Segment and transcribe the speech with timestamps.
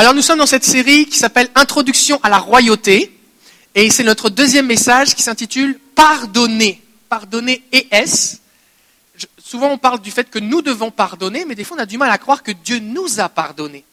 [0.00, 3.14] Alors nous sommes dans cette série qui s'appelle Introduction à la royauté.
[3.74, 6.82] Et c'est notre deuxième message qui s'intitule Pardonner.
[7.10, 8.40] Pardonner et S.
[9.36, 11.98] Souvent on parle du fait que nous devons pardonner, mais des fois on a du
[11.98, 13.84] mal à croire que Dieu nous a pardonné.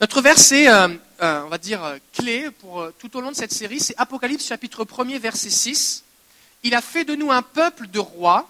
[0.00, 0.88] Notre verset, euh,
[1.20, 4.46] euh, on va dire, euh, clé pour tout au long de cette série, c'est Apocalypse
[4.46, 6.02] chapitre 1er, verset 6.
[6.62, 8.48] Il a fait de nous un peuple de rois,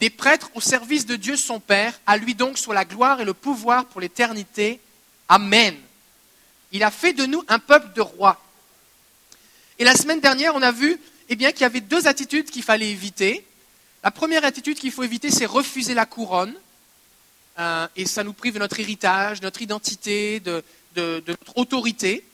[0.00, 1.94] des prêtres au service de Dieu son Père.
[2.04, 4.80] À lui donc soit la gloire et le pouvoir pour l'éternité.
[5.28, 5.76] Amen.
[6.72, 8.40] Il a fait de nous un peuple de rois.
[9.78, 12.90] Et la semaine dernière, on a vu eh qu'il y avait deux attitudes qu'il fallait
[12.90, 13.44] éviter.
[14.02, 16.54] La première attitude qu'il faut éviter, c'est refuser la couronne.
[17.58, 20.62] Euh, et ça nous prive de notre héritage, de notre identité, de,
[20.96, 22.24] notre autorité.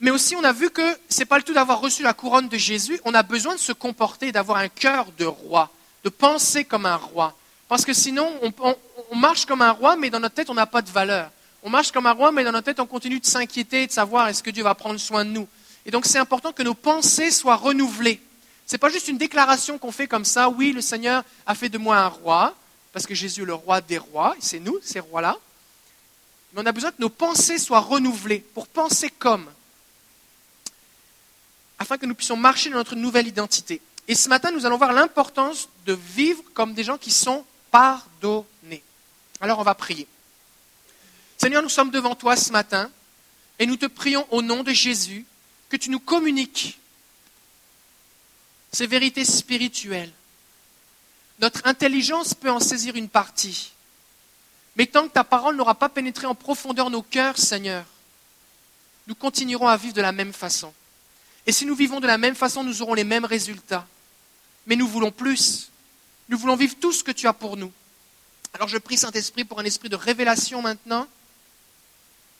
[0.00, 2.48] Mais aussi, on a vu que ce n'est pas le tout d'avoir reçu la couronne
[2.48, 5.70] de Jésus, on a besoin de se comporter, d'avoir un cœur de roi,
[6.02, 7.36] de penser comme un roi.
[7.68, 8.76] Parce que sinon, on,
[9.10, 11.30] on marche comme un roi, mais dans notre tête, on n'a pas de valeur.
[11.66, 14.28] On marche comme un roi, mais dans notre tête, on continue de s'inquiéter, de savoir
[14.28, 15.48] est-ce que Dieu va prendre soin de nous?
[15.86, 18.20] Et donc, c'est important que nos pensées soient renouvelées.
[18.66, 21.70] Ce n'est pas juste une déclaration qu'on fait comme ça, oui, le Seigneur a fait
[21.70, 22.54] de moi un roi,
[22.92, 25.38] parce que Jésus est le roi des rois, c'est nous, ces rois-là.
[26.52, 29.46] Mais on a besoin que nos pensées soient renouvelées pour penser comme,
[31.78, 33.80] afin que nous puissions marcher dans notre nouvelle identité.
[34.06, 38.82] Et ce matin, nous allons voir l'importance de vivre comme des gens qui sont pardonnés.
[39.40, 40.06] Alors, on va prier.
[41.44, 42.90] Seigneur, nous sommes devant toi ce matin
[43.58, 45.26] et nous te prions au nom de Jésus
[45.68, 46.80] que tu nous communiques
[48.72, 50.10] ces vérités spirituelles.
[51.40, 53.72] Notre intelligence peut en saisir une partie.
[54.76, 57.84] Mais tant que ta parole n'aura pas pénétré en profondeur nos cœurs, Seigneur,
[59.06, 60.72] nous continuerons à vivre de la même façon.
[61.46, 63.86] Et si nous vivons de la même façon, nous aurons les mêmes résultats.
[64.66, 65.70] Mais nous voulons plus.
[66.30, 67.70] Nous voulons vivre tout ce que tu as pour nous.
[68.54, 71.06] Alors je prie Saint-Esprit pour un esprit de révélation maintenant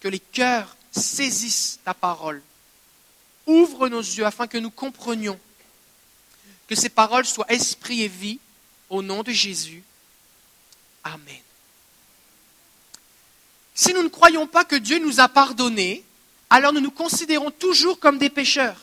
[0.05, 2.43] que les cœurs saisissent ta parole.
[3.47, 5.41] Ouvre nos yeux afin que nous comprenions
[6.69, 8.39] que ces paroles soient esprit et vie
[8.91, 9.83] au nom de Jésus.
[11.05, 11.41] Amen.
[13.75, 16.05] Si nous ne croyons pas que Dieu nous a pardonnés,
[16.51, 18.81] alors nous nous considérons toujours comme des pécheurs.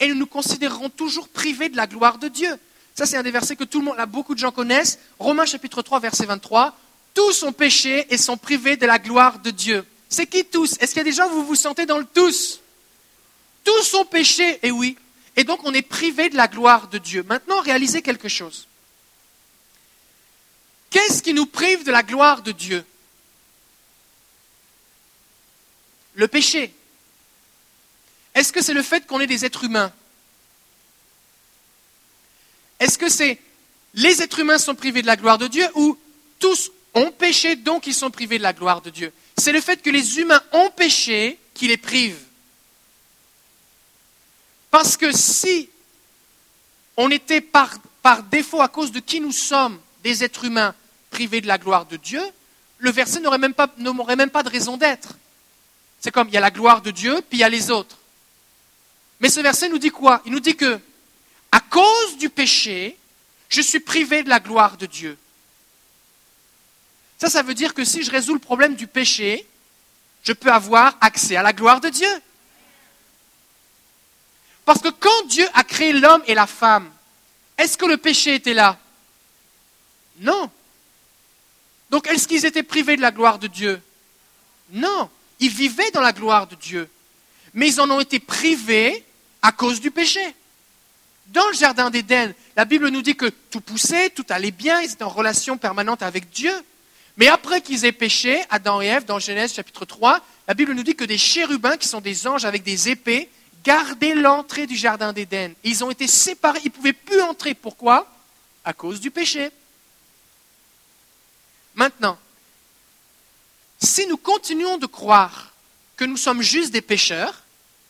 [0.00, 2.58] Et nous nous considérerons toujours privés de la gloire de Dieu.
[2.96, 4.98] Ça, c'est un des versets que tout le monde, là, beaucoup de gens connaissent.
[5.20, 6.76] Romains chapitre 3, verset 23.
[7.14, 9.86] Tous ont péché et sont privés de la gloire de Dieu.
[10.16, 10.78] C'est qui tous?
[10.80, 12.60] Est-ce qu'il y a des gens où vous vous sentez dans le tous?
[13.64, 14.96] Tous ont péché, et oui.
[15.36, 17.22] Et donc on est privé de la gloire de Dieu.
[17.24, 18.66] Maintenant, réalisez quelque chose.
[20.88, 22.82] Qu'est-ce qui nous prive de la gloire de Dieu?
[26.14, 26.74] Le péché.
[28.34, 29.92] Est-ce que c'est le fait qu'on est des êtres humains?
[32.80, 33.38] Est-ce que c'est
[33.92, 35.98] les êtres humains sont privés de la gloire de Dieu ou
[36.38, 39.12] tous ont péché donc ils sont privés de la gloire de Dieu?
[39.36, 42.18] C'est le fait que les humains ont péché qui les prive.
[44.70, 45.68] Parce que si
[46.96, 47.78] on était par,
[48.30, 50.74] défaut, à cause de qui nous sommes, des êtres humains
[51.10, 52.22] privés de la gloire de Dieu,
[52.78, 55.14] le verset n'aurait même pas de raison d'être.
[56.00, 57.96] C'est comme il y a la gloire de Dieu, puis il y a les autres.
[59.20, 60.22] Mais ce verset nous dit quoi?
[60.26, 60.78] Il nous dit que,
[61.50, 62.96] à cause du péché,
[63.48, 65.16] je suis privé de la gloire de Dieu.
[67.18, 69.46] Ça, ça veut dire que si je résous le problème du péché,
[70.22, 72.08] je peux avoir accès à la gloire de Dieu.
[74.64, 76.90] Parce que quand Dieu a créé l'homme et la femme,
[77.56, 78.78] est-ce que le péché était là?
[80.20, 80.50] Non.
[81.90, 83.80] Donc est-ce qu'ils étaient privés de la gloire de Dieu?
[84.70, 85.08] Non.
[85.38, 86.90] Ils vivaient dans la gloire de Dieu.
[87.54, 89.04] Mais ils en ont été privés
[89.40, 90.34] à cause du péché.
[91.28, 94.92] Dans le Jardin d'Éden, la Bible nous dit que tout poussait, tout allait bien, ils
[94.92, 96.52] étaient en relation permanente avec Dieu.
[97.16, 100.82] Mais après qu'ils aient péché, Adam et Ève, dans Genèse chapitre 3, la Bible nous
[100.82, 103.30] dit que des chérubins, qui sont des anges avec des épées,
[103.64, 105.52] gardaient l'entrée du jardin d'Éden.
[105.64, 107.54] Ils ont été séparés, ils ne pouvaient plus entrer.
[107.54, 108.06] Pourquoi?
[108.64, 109.50] À cause du péché.
[111.74, 112.18] Maintenant,
[113.82, 115.52] si nous continuons de croire
[115.96, 117.42] que nous sommes juste des pécheurs,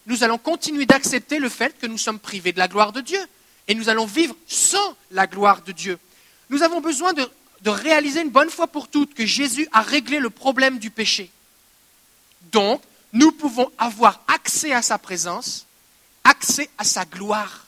[0.07, 3.21] nous allons continuer d'accepter le fait que nous sommes privés de la gloire de Dieu.
[3.69, 5.99] Et nous allons vivre sans la gloire de Dieu.
[6.49, 7.29] Nous avons besoin de
[7.63, 11.31] de réaliser une bonne fois pour toutes que Jésus a réglé le problème du péché.
[12.53, 12.83] Donc,
[13.13, 15.67] nous pouvons avoir accès à sa présence,
[16.25, 17.67] accès à sa gloire.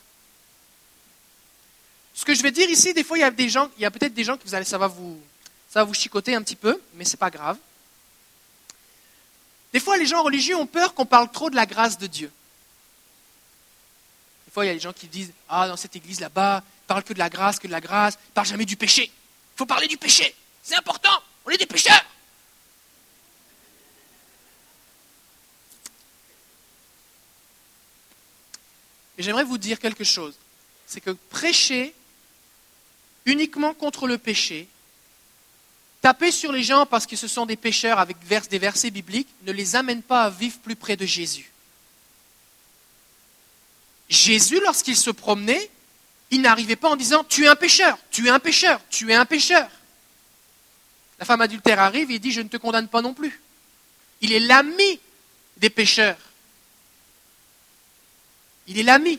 [2.14, 3.86] Ce que je vais dire ici, des fois, il y a des gens, il y
[3.86, 5.20] a peut-être des gens qui vous allez, ça va vous,
[5.70, 7.56] ça va vous chicoter un petit peu, mais ce n'est pas grave.
[9.72, 12.30] Des fois, les gens religieux ont peur qu'on parle trop de la grâce de Dieu.
[14.46, 17.04] Des fois, il y a des gens qui disent Ah, dans cette église là-bas, parle
[17.04, 19.12] que de la grâce, que de la grâce, parle jamais du péché.
[19.58, 20.32] Il faut parler du péché.
[20.62, 21.20] C'est important.
[21.44, 22.04] On est des pécheurs.
[29.18, 30.36] J'aimerais vous dire quelque chose.
[30.86, 31.92] C'est que prêcher
[33.26, 34.68] uniquement contre le péché,
[36.02, 38.16] taper sur les gens parce que ce sont des pécheurs avec
[38.48, 41.50] des versets bibliques, ne les amène pas à vivre plus près de Jésus.
[44.08, 45.68] Jésus, lorsqu'il se promenait,
[46.30, 49.14] il n'arrivait pas en disant Tu es un pécheur, tu es un pécheur, tu es
[49.14, 49.68] un pécheur.
[51.18, 53.40] La femme adultère arrive et dit Je ne te condamne pas non plus.
[54.20, 55.00] Il est l'ami
[55.56, 56.18] des pécheurs.
[58.66, 59.18] Il est l'ami.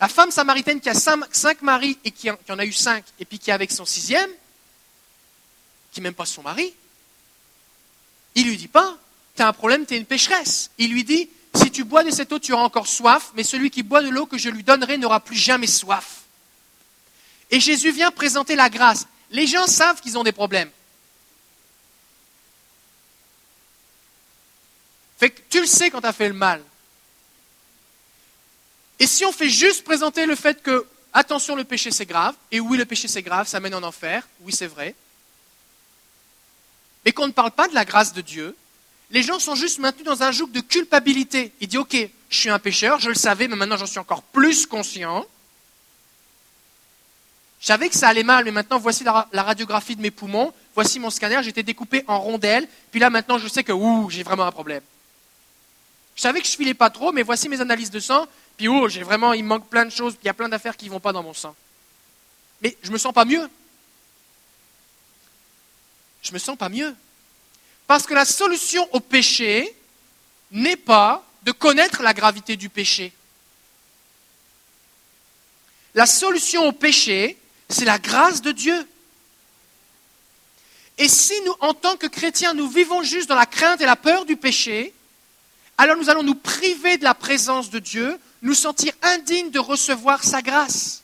[0.00, 3.38] La femme samaritaine qui a cinq, maris et qui en, a eu cinq, et puis
[3.38, 4.30] qui est avec son sixième,
[5.92, 6.74] qui n'aime pas son mari,
[8.34, 8.98] il lui dit pas
[9.36, 10.70] Tu as un problème, tu es une pécheresse.
[10.78, 13.70] Il lui dit Si tu bois de cette eau, tu auras encore soif, mais celui
[13.70, 16.21] qui boit de l'eau que je lui donnerai n'aura plus jamais soif.
[17.52, 19.06] Et Jésus vient présenter la grâce.
[19.30, 20.70] Les gens savent qu'ils ont des problèmes.
[25.18, 26.60] Fait que tu le sais quand tu as fait le mal.
[28.98, 32.58] Et si on fait juste présenter le fait que, attention, le péché c'est grave, et
[32.58, 34.94] oui, le péché c'est grave, ça mène en enfer, oui, c'est vrai,
[37.04, 38.56] mais qu'on ne parle pas de la grâce de Dieu,
[39.10, 41.52] les gens sont juste maintenus dans un joug de culpabilité.
[41.60, 41.96] Ils disent, ok,
[42.30, 45.26] je suis un pécheur, je le savais, mais maintenant j'en suis encore plus conscient.
[47.62, 50.98] Je savais que ça allait mal, mais maintenant voici la, radiographie de mes poumons, voici
[50.98, 54.42] mon scanner, j'étais découpé en rondelles, puis là maintenant je sais que ouh, j'ai vraiment
[54.42, 54.82] un problème.
[56.16, 58.26] Je savais que je filais pas trop, mais voici mes analyses de sang,
[58.56, 60.86] puis ouh, j'ai vraiment, il manque plein de choses, il y a plein d'affaires qui
[60.86, 61.54] ne vont pas dans mon sang.
[62.62, 63.48] Mais je me sens pas mieux.
[66.22, 66.94] Je me sens pas mieux.
[67.86, 69.72] Parce que la solution au péché
[70.50, 73.12] n'est pas de connaître la gravité du péché.
[75.94, 77.38] La solution au péché,
[77.72, 78.88] c'est la grâce de Dieu.
[80.98, 83.96] Et si nous, en tant que chrétiens, nous vivons juste dans la crainte et la
[83.96, 84.92] peur du péché,
[85.78, 90.22] alors nous allons nous priver de la présence de Dieu, nous sentir indignes de recevoir
[90.22, 91.02] sa grâce.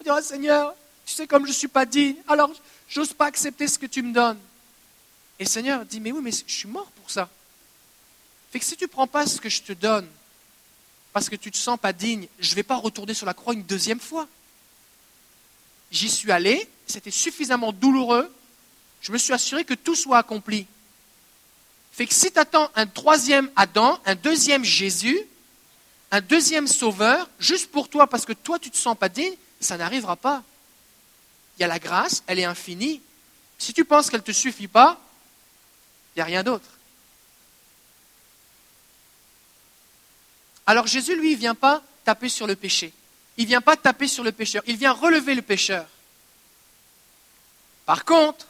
[0.00, 0.74] On dira, Seigneur,
[1.04, 2.50] tu sais comme je ne suis pas digne, alors
[2.88, 4.38] j'ose pas accepter ce que tu me donnes.
[5.38, 7.28] Et Seigneur dit, mais oui, mais je suis mort pour ça.
[8.50, 10.06] Fait que si tu ne prends pas ce que je te donne,
[11.12, 13.34] parce que tu ne te sens pas digne, je ne vais pas retourner sur la
[13.34, 14.26] croix une deuxième fois.
[15.92, 18.34] J'y suis allé, c'était suffisamment douloureux,
[19.02, 20.66] je me suis assuré que tout soit accompli.
[21.92, 25.20] Fait que si tu attends un troisième Adam, un deuxième Jésus,
[26.10, 29.34] un deuxième sauveur, juste pour toi, parce que toi tu ne te sens pas digne,
[29.60, 30.42] ça n'arrivera pas.
[31.58, 33.02] Il y a la grâce, elle est infinie.
[33.58, 34.98] Si tu penses qu'elle ne te suffit pas,
[36.14, 36.68] il n'y a rien d'autre.
[40.64, 42.92] Alors Jésus, lui, ne vient pas taper sur le péché.
[43.36, 44.62] Il ne vient pas taper sur le pécheur.
[44.66, 45.86] Il vient relever le pécheur.
[47.86, 48.46] Par contre,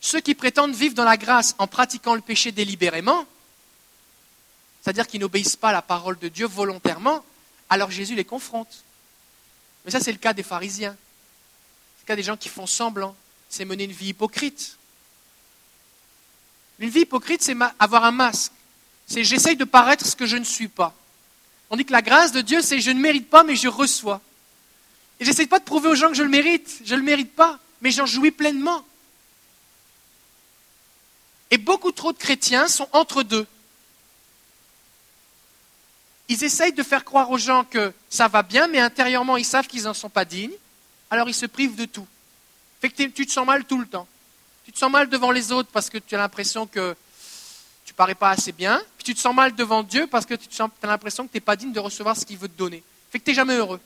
[0.00, 3.24] ceux qui prétendent vivre dans la grâce en pratiquant le péché délibérément,
[4.82, 7.24] c'est-à-dire qu'ils n'obéissent pas à la parole de Dieu volontairement,
[7.70, 8.84] alors Jésus les confronte.
[9.84, 10.96] Mais ça, c'est le cas des pharisiens.
[11.96, 13.14] C'est le cas des gens qui font semblant.
[13.48, 14.76] C'est mener une vie hypocrite.
[16.78, 18.52] Une vie hypocrite, c'est avoir un masque.
[19.06, 20.94] C'est j'essaye de paraître ce que je ne suis pas.
[21.72, 24.20] On dit que la grâce de Dieu, c'est je ne mérite pas, mais je reçois.
[25.18, 26.82] Et j'essaye pas de prouver aux gens que je le mérite.
[26.84, 28.86] Je ne le mérite pas, mais j'en jouis pleinement.
[31.50, 33.46] Et beaucoup trop de chrétiens sont entre deux
[36.32, 39.66] ils essayent de faire croire aux gens que ça va bien, mais intérieurement, ils savent
[39.66, 40.56] qu'ils n'en sont pas dignes,
[41.10, 42.06] alors ils se privent de tout.
[42.80, 44.08] Fait que tu te sens mal tout le temps.
[44.64, 46.96] Tu te sens mal devant les autres parce que tu as l'impression que
[47.92, 50.48] tu parais pas assez bien, puis tu te sens mal devant Dieu parce que tu
[50.62, 52.82] as l'impression que tu n'es pas digne de recevoir ce qu'il veut te donner.
[53.10, 53.80] Fait que tu n'es jamais heureux.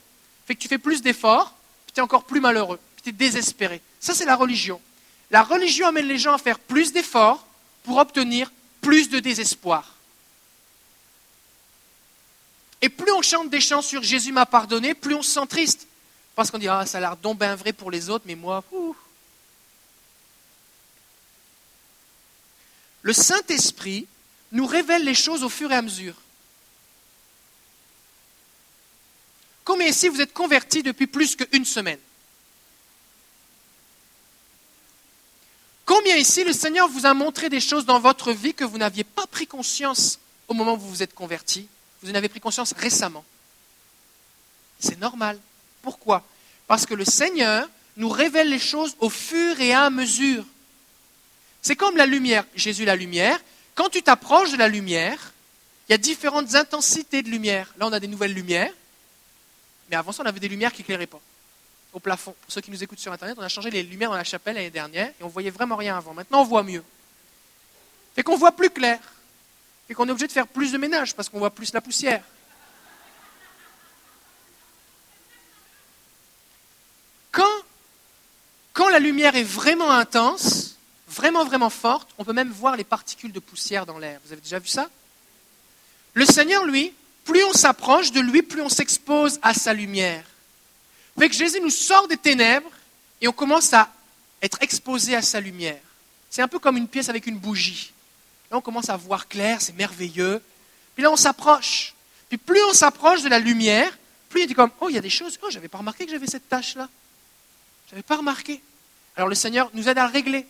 [0.45, 1.53] Fait que tu fais plus d'efforts,
[1.85, 3.81] puis tu es encore plus malheureux, puis tu es désespéré.
[3.99, 4.79] Ça, c'est la religion.
[5.29, 7.45] La religion amène les gens à faire plus d'efforts
[7.83, 8.49] pour obtenir
[8.79, 9.93] plus de désespoir.
[12.81, 15.85] Et plus on chante des chants sur Jésus m'a pardonné, plus on se sent triste.
[16.33, 18.95] Parce qu'on dit, ah, ça a l'air donc vrai pour les autres, mais moi, ouh.
[23.07, 24.05] Le Saint-Esprit
[24.51, 26.13] nous révèle les choses au fur et à mesure.
[29.63, 31.99] Combien ici vous êtes convertis depuis plus qu'une semaine?
[35.85, 39.05] Combien ici le Seigneur vous a montré des choses dans votre vie que vous n'aviez
[39.05, 41.69] pas pris conscience au moment où vous vous êtes convertis?
[42.03, 43.23] Vous en avez pris conscience récemment.
[44.81, 45.39] C'est normal.
[45.81, 46.25] Pourquoi?
[46.67, 50.43] Parce que le Seigneur nous révèle les choses au fur et à mesure.
[51.61, 53.39] C'est comme la lumière, Jésus la lumière.
[53.75, 55.33] Quand tu t'approches de la lumière,
[55.87, 57.73] il y a différentes intensités de lumière.
[57.77, 58.71] Là, on a des nouvelles lumières,
[59.89, 61.21] mais avant ça, on avait des lumières qui n'éclairaient pas
[61.93, 62.35] au plafond.
[62.41, 64.55] Pour ceux qui nous écoutent sur Internet, on a changé les lumières dans la chapelle
[64.55, 66.13] l'année dernière et on voyait vraiment rien avant.
[66.13, 66.83] Maintenant, on voit mieux.
[68.15, 68.99] Fait qu'on voit plus clair.
[69.87, 72.23] Fait qu'on est obligé de faire plus de ménage parce qu'on voit plus la poussière.
[77.31, 77.63] Quand,
[78.73, 80.76] quand la lumière est vraiment intense,
[81.07, 84.19] vraiment, vraiment forte, on peut même voir les particules de poussière dans l'air.
[84.25, 84.89] Vous avez déjà vu ça?
[86.13, 90.23] Le Seigneur, lui, plus on s'approche de lui, plus on s'expose à sa lumière.
[91.17, 92.69] Fait que Jésus nous sort des ténèbres
[93.21, 93.89] et on commence à
[94.41, 95.79] être exposé à sa lumière.
[96.29, 97.91] C'est un peu comme une pièce avec une bougie.
[98.51, 100.41] Là, on commence à voir clair, c'est merveilleux.
[100.95, 101.93] Puis là, on s'approche.
[102.29, 103.97] Puis plus on s'approche de la lumière,
[104.29, 106.11] plus il dit comme, oh, il y a des choses, oh, j'avais pas remarqué que
[106.11, 106.89] j'avais cette tâche-là.
[107.89, 108.61] J'avais pas remarqué.
[109.15, 110.45] Alors le Seigneur nous aide à le régler.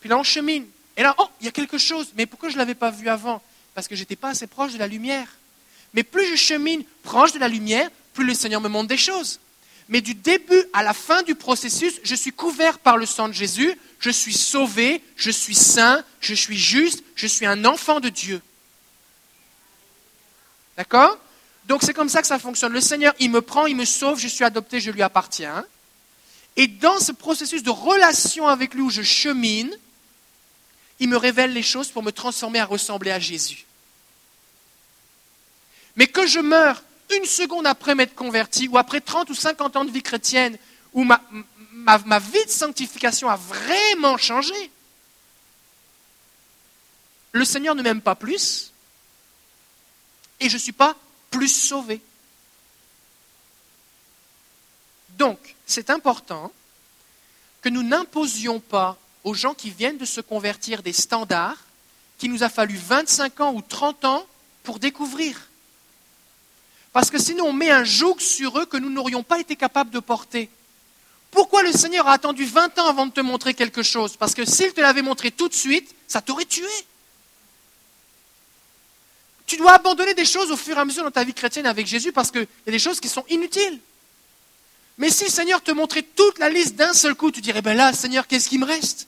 [0.00, 0.66] Puis là, on chemine.
[0.96, 2.08] Et là, oh, il y a quelque chose.
[2.16, 3.42] Mais pourquoi je ne l'avais pas vu avant?
[3.74, 5.28] Parce que je n'étais pas assez proche de la lumière.
[5.94, 9.40] Mais plus je chemine proche de la lumière, plus le Seigneur me montre des choses.
[9.88, 13.32] Mais du début à la fin du processus, je suis couvert par le sang de
[13.32, 18.10] Jésus, je suis sauvé, je suis saint, je suis juste, je suis un enfant de
[18.10, 18.42] Dieu.
[20.76, 21.16] D'accord?
[21.66, 22.72] Donc c'est comme ça que ça fonctionne.
[22.72, 25.64] Le Seigneur, il me prend, il me sauve, je suis adopté, je lui appartiens.
[26.56, 29.70] Et dans ce processus de relation avec lui où je chemine,
[31.00, 33.64] il me révèle les choses pour me transformer à ressembler à Jésus.
[35.96, 39.84] Mais que je meure une seconde après m'être converti, ou après 30 ou 50 ans
[39.84, 40.58] de vie chrétienne,
[40.92, 41.22] où ma,
[41.72, 44.70] ma, vie de sanctification a vraiment changé,
[47.32, 48.72] le Seigneur ne m'aime pas plus,
[50.40, 50.96] et je ne suis pas
[51.30, 52.00] plus sauvé.
[55.10, 56.52] Donc, c'est important
[57.60, 61.58] que nous n'imposions pas aux gens qui viennent de se convertir des standards
[62.18, 64.26] qui nous a fallu 25 ans ou 30 ans
[64.62, 65.48] pour découvrir.
[66.92, 69.90] Parce que sinon, on met un joug sur eux que nous n'aurions pas été capables
[69.90, 70.50] de porter.
[71.30, 74.16] Pourquoi le Seigneur a attendu 20 ans avant de te montrer quelque chose?
[74.16, 76.66] Parce que s'il te l'avait montré tout de suite, ça t'aurait tué.
[79.46, 81.86] Tu dois abandonner des choses au fur et à mesure dans ta vie chrétienne avec
[81.86, 83.80] Jésus parce qu'il y a des choses qui sont inutiles.
[84.98, 87.92] Mais si Seigneur te montrait toute la liste d'un seul coup, tu dirais, ben là,
[87.92, 89.06] Seigneur, qu'est-ce qui me reste?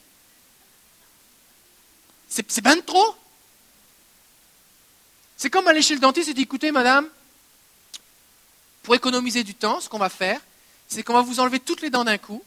[2.28, 3.16] C'est ben trop.
[5.36, 7.08] C'est comme aller chez le dentiste et dire, écoutez, madame,
[8.84, 10.40] pour économiser du temps, ce qu'on va faire,
[10.86, 12.42] c'est qu'on va vous enlever toutes les dents d'un coup.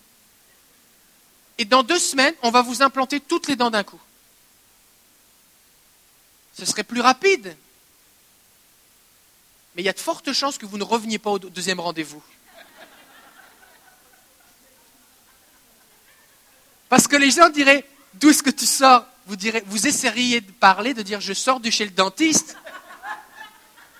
[1.57, 3.99] Et dans deux semaines, on va vous implanter toutes les dents d'un coup.
[6.57, 7.57] Ce serait plus rapide.
[9.75, 12.23] Mais il y a de fortes chances que vous ne reveniez pas au deuxième rendez-vous.
[16.93, 17.83] Parce que les gens diraient,
[18.13, 19.03] d'où est-ce que tu sors?
[19.25, 22.55] Vous, direz, vous essayeriez de parler, de dire, je sors de chez le dentiste.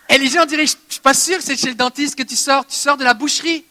[0.10, 2.22] Et les gens diraient, je ne suis pas sûr que c'est chez le dentiste que
[2.22, 3.66] tu sors, tu sors de la boucherie.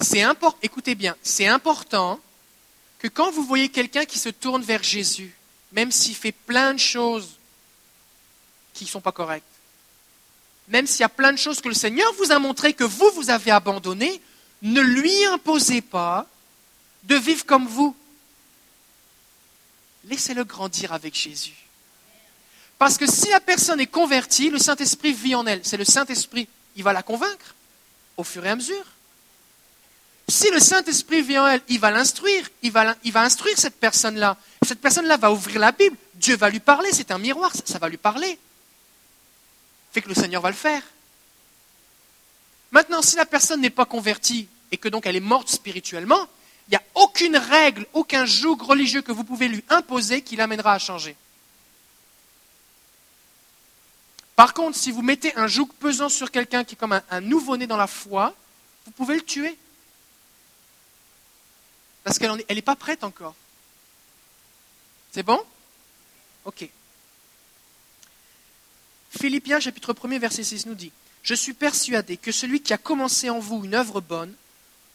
[0.00, 2.18] C'est important, écoutez bien, c'est important
[2.98, 5.34] que quand vous voyez quelqu'un qui se tourne vers Jésus,
[5.72, 7.36] même s'il fait plein de choses
[8.72, 9.44] qui ne sont pas correctes,
[10.68, 13.10] même s'il y a plein de choses que le Seigneur vous a montrées que vous,
[13.16, 14.22] vous avez abandonnées,
[14.62, 16.26] ne lui imposez pas
[17.04, 17.96] de vivre comme vous.
[20.04, 21.56] Laissez-le grandir avec Jésus.
[22.78, 25.60] Parce que si la personne est convertie, le Saint-Esprit vit en elle.
[25.64, 27.54] C'est le Saint-Esprit, il va la convaincre
[28.16, 28.84] au fur et à mesure.
[30.28, 34.36] Si le Saint-Esprit vit en elle, il va l'instruire, il va, instruire cette personne-là.
[34.62, 37.78] Cette personne-là va ouvrir la Bible, Dieu va lui parler, c'est un miroir, ça, ça
[37.78, 38.38] va lui parler.
[39.92, 40.82] Fait que le Seigneur va le faire.
[42.72, 46.28] Maintenant, si la personne n'est pas convertie et que donc elle est morte spirituellement,
[46.68, 50.72] il n'y a aucune règle, aucun joug religieux que vous pouvez lui imposer qui l'amènera
[50.72, 51.16] à changer.
[54.36, 57.66] Par contre, si vous mettez un joug pesant sur quelqu'un qui est comme un, nouveau-né
[57.66, 58.34] dans la foi,
[58.86, 59.58] vous pouvez le tuer.
[62.04, 63.34] Parce qu'elle n'est pas prête encore.
[65.12, 65.44] C'est bon?
[66.44, 66.66] Ok.
[69.10, 73.30] Philippiens chapitre 1 verset 6 nous dit je suis persuadé que celui qui a commencé
[73.30, 74.34] en vous une œuvre bonne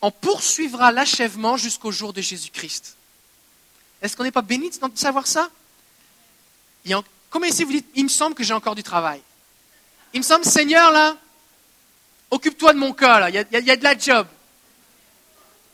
[0.02, 2.96] en poursuivra l'achèvement jusqu'au jour de Jésus-Christ.
[4.02, 5.50] Est-ce qu'on n'est pas béni de savoir ça?
[7.30, 9.22] Comment ici vous dites, il me semble que j'ai encore du travail
[10.14, 11.18] Il me semble, Seigneur, là,
[12.30, 14.28] occupe-toi de mon cas, là, il y, y a de la job.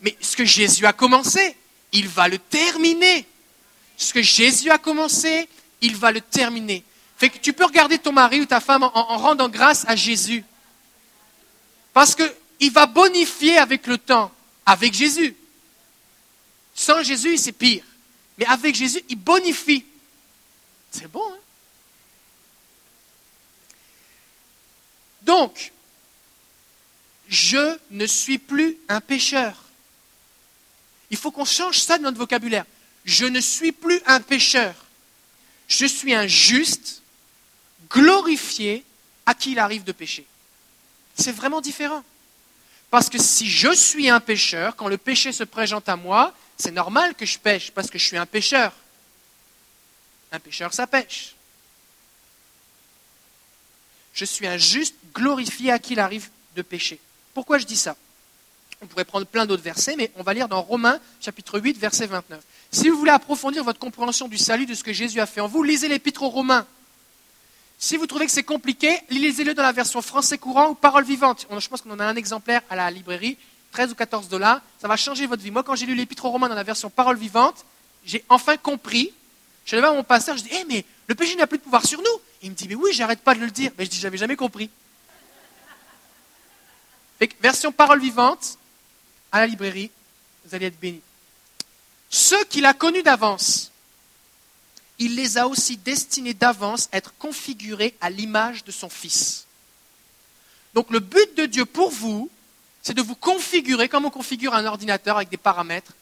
[0.02, 1.56] Mais ce que Jésus a commencé,
[1.92, 3.28] il va le terminer.
[3.98, 5.48] Ce que Jésus a commencé,
[5.82, 6.84] il va le terminer.
[7.30, 10.44] Tu peux regarder ton mari ou ta femme en, rendant grâce à Jésus.
[11.94, 14.32] Parce qu'il va bonifier avec le temps,
[14.66, 15.36] avec Jésus.
[16.74, 17.84] Sans Jésus, c'est pire.
[18.38, 19.86] Mais avec Jésus, il bonifie.
[20.90, 21.38] C'est bon, hein?
[25.22, 25.72] Donc,
[27.28, 29.56] je ne suis plus un pécheur.
[31.12, 32.66] Il faut qu'on change ça de notre vocabulaire.
[33.06, 34.74] Je ne suis plus un pécheur.
[35.68, 37.01] Je suis un juste
[37.94, 38.84] glorifier
[39.26, 40.26] à qui il arrive de pécher.
[41.16, 42.04] C'est vraiment différent.
[42.90, 46.72] Parce que si je suis un pécheur, quand le péché se présente à moi, c'est
[46.72, 48.74] normal que je pêche parce que je suis un pécheur.
[50.32, 51.36] Un pécheur, ça pêche.
[54.14, 57.00] Je suis un juste glorifié à qui il arrive de pécher.
[57.34, 57.96] Pourquoi je dis ça?
[58.82, 62.08] On pourrait prendre plein d'autres versets, mais on va lire dans Romains chapitre 8, verset
[62.08, 62.42] 29.
[62.72, 65.48] Si vous voulez approfondir votre compréhension du salut, de ce que Jésus a fait en
[65.48, 66.66] vous, lisez l'épître aux Romains.
[67.84, 71.48] Si vous trouvez que c'est compliqué, lisez-le dans la version français courant ou parole vivante.
[71.50, 73.40] Je pense qu'on en a un exemplaire à la librairie,
[73.72, 74.62] 13 ou 14 dollars.
[74.80, 75.50] Ça va changer votre vie.
[75.50, 77.66] Moi, quand j'ai lu l'épître aux Romains dans la version parole vivante,
[78.06, 79.12] j'ai enfin compris.
[79.66, 81.64] Je suis allé voir mon pasteur, je dis, eh, mais le péché n'a plus de
[81.64, 82.22] pouvoir sur nous.
[82.44, 83.72] Il me dit, mais oui, j'arrête pas de le dire.
[83.80, 84.70] Mais je dis, j'avais jamais compris.
[87.42, 88.60] version parole vivante,
[89.32, 89.90] à la librairie,
[90.46, 91.02] vous allez être bénis.
[92.12, 93.71] Ceux qu'il a connus d'avance,
[95.02, 99.48] il les a aussi destinés d'avance à être configurés à l'image de son Fils.
[100.76, 102.30] Donc le but de Dieu pour vous,
[102.84, 105.94] c'est de vous configurer, comme on configure un ordinateur avec des paramètres.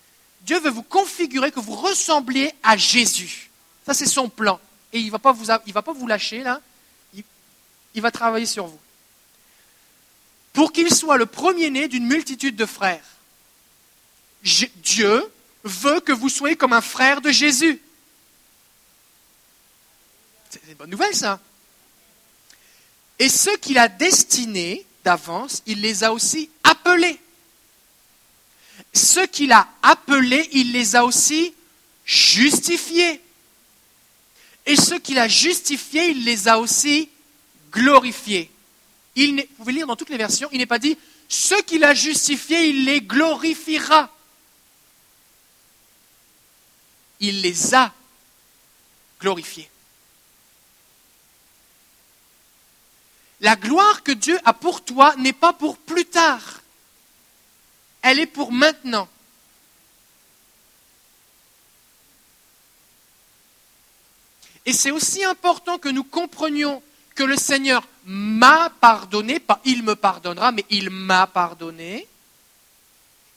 [0.42, 3.50] Dieu veut vous configurer que vous ressembliez à Jésus.
[3.86, 4.60] Ça, c'est son plan.
[4.92, 6.60] Et il ne va, pas vous, lâcher, là.
[7.14, 7.24] Il,
[7.96, 8.80] il va travailler sur vous.
[10.52, 13.04] Pour qu'il soit le premier-né d'une multitude de frères.
[14.44, 15.24] Dieu
[15.64, 17.82] veut que vous soyez comme un frère de Jésus.
[20.50, 21.40] C'est une bonne nouvelle, ça.
[23.20, 27.20] Et ceux qu'il a destinés d'avance, il les a aussi appelés.
[28.94, 31.54] Ceux qu'il a appelés, il les a aussi
[32.06, 33.22] justifiés.
[34.66, 37.10] Et ceux qu'il a justifiés, il les a aussi
[37.72, 38.50] glorifiés.
[39.16, 41.94] Il vous pouvez lire dans toutes les versions, il n'est pas dit ceux qu'il a
[41.94, 44.12] justifiés, il les glorifiera.
[47.20, 47.94] Il les a
[49.20, 49.70] glorifiés.
[53.42, 56.62] La gloire que Dieu a pour toi n'est pas pour plus tard.
[58.02, 59.08] Elle est pour maintenant.
[64.66, 66.84] Et c'est aussi important que nous comprenions
[67.16, 72.08] que le Seigneur m'a pardonné, pas il me pardonnera, mais il m'a pardonné.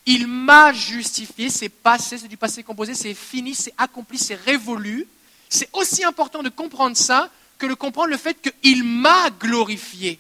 [0.04, 5.06] Il m'a justifié, c'est passé, c'est du passé composé, c'est fini, c'est accompli, c'est révolu.
[5.48, 7.30] C'est aussi important de comprendre ça
[7.68, 10.18] que comprendre le fait qu'il m'a glorifié.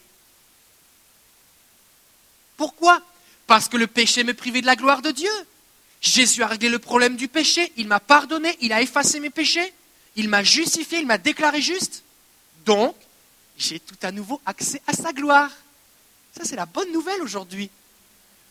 [2.56, 3.02] Pourquoi?
[3.46, 5.30] Parce que le péché me privait de la gloire de Dieu.
[6.00, 9.72] Jésus a réglé le problème du péché, il m'a pardonné, il a effacé mes péchés,
[10.16, 12.02] il m'a justifié, il m'a déclaré juste.
[12.64, 12.96] Donc,
[13.56, 15.50] j'ai tout à nouveau accès à sa gloire.
[16.36, 17.70] Ça, c'est la bonne nouvelle aujourd'hui.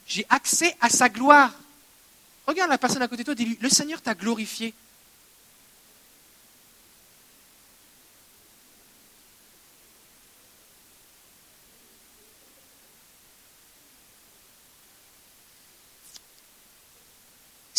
[0.08, 1.52] J'ai accès à sa gloire.
[2.48, 4.74] Regarde la personne à côté de toi, dis-lui, le Seigneur t'a glorifié.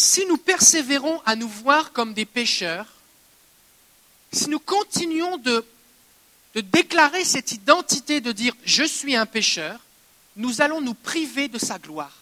[0.02, 2.84] si nous persévérons à nous voir comme des pécheurs,
[4.32, 5.64] si nous continuons de,
[6.54, 9.80] déclarer cette identité de dire je suis un pécheur,
[10.36, 12.18] nous allons nous priver de sa gloire.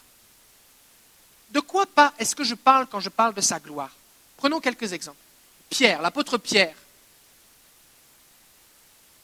[1.50, 3.90] De quoi pas est-ce que je parle quand je parle de sa gloire?
[4.36, 5.18] Prenons quelques exemples.
[5.68, 6.76] Pierre, l'apôtre Pierre,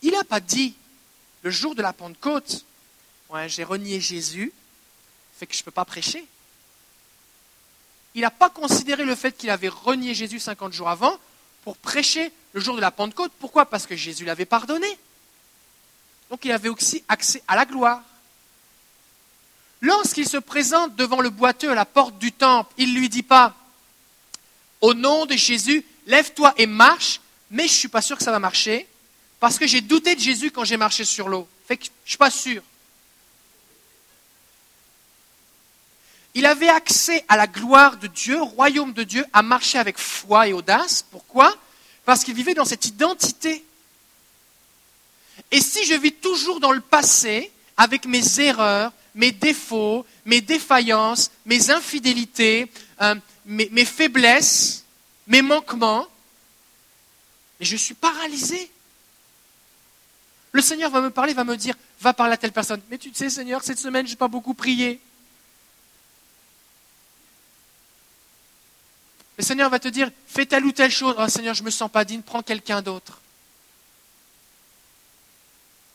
[0.02, 0.74] il n'a pas dit
[1.42, 2.64] le jour de la Pentecôte,
[3.46, 4.52] j'ai renié Jésus,
[5.38, 6.26] fait que je ne peux pas prêcher
[8.16, 11.16] il n'a pas considéré le fait qu'il avait renié Jésus 50 jours avant
[11.64, 13.30] pour prêcher le jour de la Pentecôte.
[13.38, 13.66] Pourquoi?
[13.66, 14.88] Parce que Jésus l'avait pardonné.
[16.30, 18.00] Donc il avait aussi accès à la gloire.
[19.82, 23.22] Lorsqu'il se présente devant le boiteux à la porte du temple, il ne lui dit
[23.22, 23.54] pas
[24.80, 28.32] Au nom de Jésus, lève-toi et marche, mais je ne suis pas sûr que ça
[28.32, 28.88] va marcher,
[29.40, 31.46] parce que j'ai douté de Jésus quand j'ai marché sur l'eau.
[31.68, 32.62] Je ne suis pas sûr.
[36.36, 39.96] Il avait accès à la gloire de Dieu, au royaume de Dieu, à marcher avec
[39.96, 41.02] foi et audace.
[41.10, 41.56] Pourquoi?
[42.04, 43.64] Parce qu'il vivait dans cette identité.
[45.50, 51.30] Et si je vis toujours dans le passé, avec mes erreurs, mes défauts, mes défaillances,
[51.46, 52.70] mes infidélités,
[53.00, 53.14] euh,
[53.46, 54.84] mes, faiblesses,
[55.26, 56.06] mes manquements,
[57.60, 58.70] je suis paralysé.
[60.52, 62.82] Le Seigneur va me parler, va me dire, va parler à telle personne.
[62.90, 65.00] Mais tu sais, Seigneur, cette semaine, je n'ai pas beaucoup prié.
[69.36, 71.14] Le Seigneur va te dire, fais telle ou telle chose.
[71.18, 73.20] Oh Seigneur, je ne me sens pas digne, prends quelqu'un d'autre.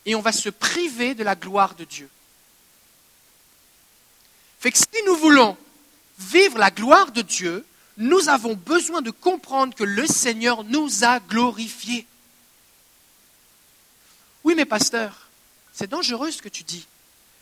[0.06, 2.08] Et on va se priver de la gloire de Dieu.
[4.60, 5.56] Fait que si nous voulons
[6.18, 11.18] vivre la gloire de Dieu, nous avons besoin de comprendre que le Seigneur nous a
[11.20, 12.06] glorifiés.
[14.44, 15.28] Oui, mais pasteur,
[15.72, 16.86] c'est dangereux ce que tu dis,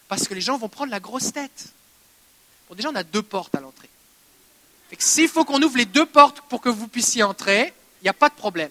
[0.08, 1.66] parce que les gens vont prendre la grosse tête.
[2.68, 3.88] Bon, déjà, on a deux portes à l'entrée.
[4.98, 8.14] S'il faut qu'on ouvre les deux portes pour que vous puissiez entrer, il n'y a
[8.14, 8.70] pas de problème.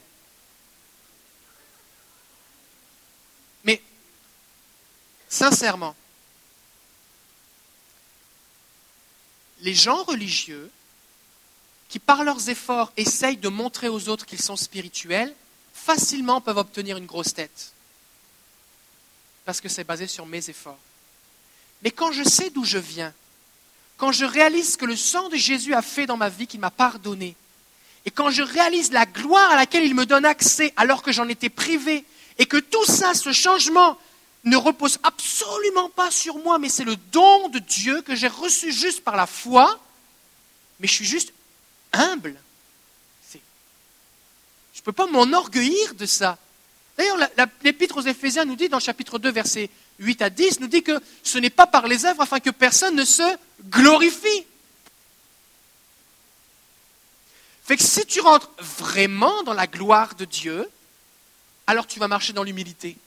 [3.63, 3.82] Mais,
[5.27, 5.95] sincèrement,
[9.62, 10.71] les gens religieux
[11.88, 15.34] qui, par leurs efforts, essayent de montrer aux autres qu'ils sont spirituels,
[15.73, 17.73] facilement peuvent obtenir une grosse tête.
[19.45, 20.77] Parce que c'est basé sur mes efforts.
[21.82, 23.13] Mais quand je sais d'où je viens,
[23.99, 26.62] quand je réalise ce que le sang de Jésus a fait dans ma vie, qu'il
[26.62, 27.35] m'a pardonné,
[28.05, 31.27] et quand je réalise la gloire à laquelle il me donne accès alors que j'en
[31.27, 32.05] étais privé,
[32.38, 33.97] et que tout ça, ce changement,
[34.45, 38.71] ne repose absolument pas sur moi, mais c'est le don de Dieu que j'ai reçu
[38.71, 39.77] juste par la foi,
[40.79, 41.33] mais je suis juste
[41.91, 42.35] humble.
[43.33, 46.38] Je ne peux pas m'enorgueillir de ça.
[46.97, 47.17] D'ailleurs,
[47.63, 50.99] l'épître aux Éphésiens nous dit dans chapitre 2, versets 8 à 10, nous dit que
[51.23, 54.45] ce n'est pas par les œuvres afin que personne ne se glorifie.
[57.65, 60.67] Fait que si tu rentres vraiment dans la gloire de Dieu,
[61.67, 62.97] alors tu vas marcher dans l'humilité.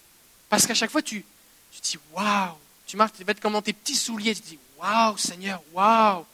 [0.48, 1.24] Parce qu'à chaque fois, tu,
[1.72, 2.55] tu dis waouh,
[2.87, 6.24] tu marches, tu vas être comme dans tes petits souliers, tu dis waouh, Seigneur, waouh.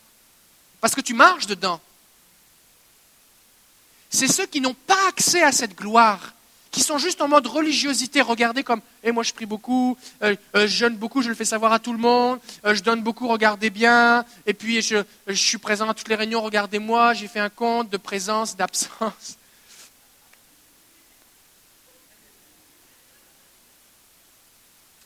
[0.80, 1.80] Parce que tu marches dedans.
[4.10, 6.34] C'est ceux qui n'ont pas accès à cette gloire,
[6.70, 10.36] qui sont juste en mode religiosité, regardez comme, et eh, moi je prie beaucoup, euh,
[10.54, 13.02] euh, je jeûne beaucoup, je le fais savoir à tout le monde, euh, je donne
[13.02, 17.28] beaucoup, regardez bien, et puis je, je suis présent à toutes les réunions, regardez-moi, j'ai
[17.28, 19.38] fait un compte de présence, d'absence.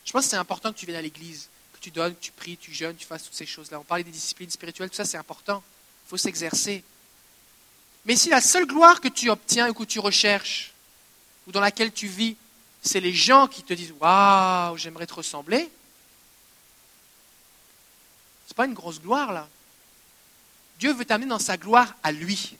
[0.04, 2.32] Je pense que c'est important que tu viennes à l'église, que tu donnes, que tu
[2.32, 3.80] pries, tu jeûnes, tu fasses toutes ces choses-là.
[3.80, 5.62] On parlait des disciplines spirituelles, tout ça c'est important.
[6.06, 6.84] Il faut s'exercer.
[8.04, 10.71] Mais si la seule gloire que tu obtiens ou que tu recherches,
[11.46, 12.36] ou dans laquelle tu vis,
[12.82, 15.70] c'est les gens qui te disent Waouh, j'aimerais te ressembler,
[18.46, 19.48] ce n'est pas une grosse gloire là.
[20.78, 22.56] Dieu veut t'amener dans sa gloire à lui.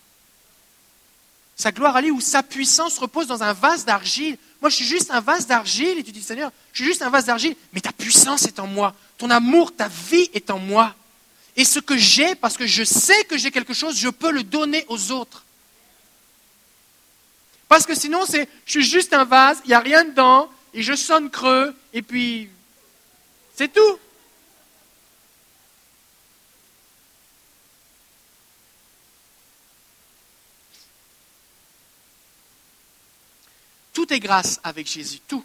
[1.57, 4.39] Sa gloire à lui où sa puissance repose dans un vase d'argile.
[4.61, 7.11] Moi, je suis juste un vase d'argile et tu dis Seigneur, je suis juste un
[7.11, 8.95] vase d'argile, mais ta puissance est en moi.
[9.19, 10.95] Ton amour, ta vie est en moi.
[11.57, 14.43] Et ce que j'ai, parce que je sais que j'ai quelque chose, je peux le
[14.43, 15.45] donner aux autres.
[17.73, 20.83] Parce que sinon, c'est, je suis juste un vase, il n'y a rien dedans, et
[20.83, 22.51] je sonne creux, et puis,
[23.57, 23.99] c'est tout.
[33.95, 35.43] Tout est grâce avec Jésus, tout.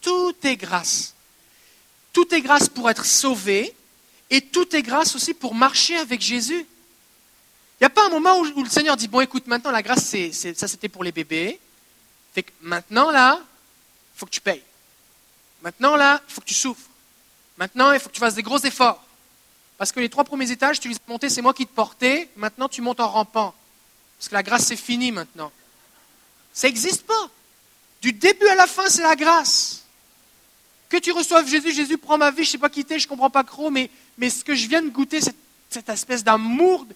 [0.00, 1.12] Tout est grâce.
[2.14, 3.76] Tout est grâce pour être sauvé,
[4.30, 6.64] et tout est grâce aussi pour marcher avec Jésus.
[7.78, 10.04] Il n'y a pas un moment où, le Seigneur dit, bon écoute, maintenant la grâce,
[10.04, 11.60] c'est, ça c'était pour les bébés.
[12.34, 14.62] Fait que maintenant là, il faut que tu payes.
[15.62, 16.88] Maintenant là, il faut que tu souffres.
[17.58, 19.02] Maintenant, il faut que tu fasses des gros efforts.
[19.78, 22.28] Parce que les trois premiers étages, tu les as montés, c'est moi qui te portais.
[22.36, 23.54] Maintenant, tu montes en rampant.
[24.18, 25.52] Parce que la grâce, c'est fini maintenant.
[26.52, 27.30] Ça n'existe pas.
[28.00, 29.84] Du début à la fin, c'est la grâce.
[30.88, 33.08] Que tu reçoives Jésus, Jésus prend ma vie, je ne sais pas quitter, je ne
[33.08, 35.36] comprends pas trop, mais, mais ce que je viens de goûter, cette,
[35.68, 36.86] cette espèce d'amour,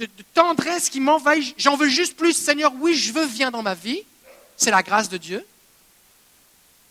[0.00, 3.74] de, tendresse qui m'envahit, j'en veux juste plus, Seigneur, oui, je veux, viens dans ma
[3.74, 4.02] vie,
[4.56, 5.44] c'est la grâce de Dieu.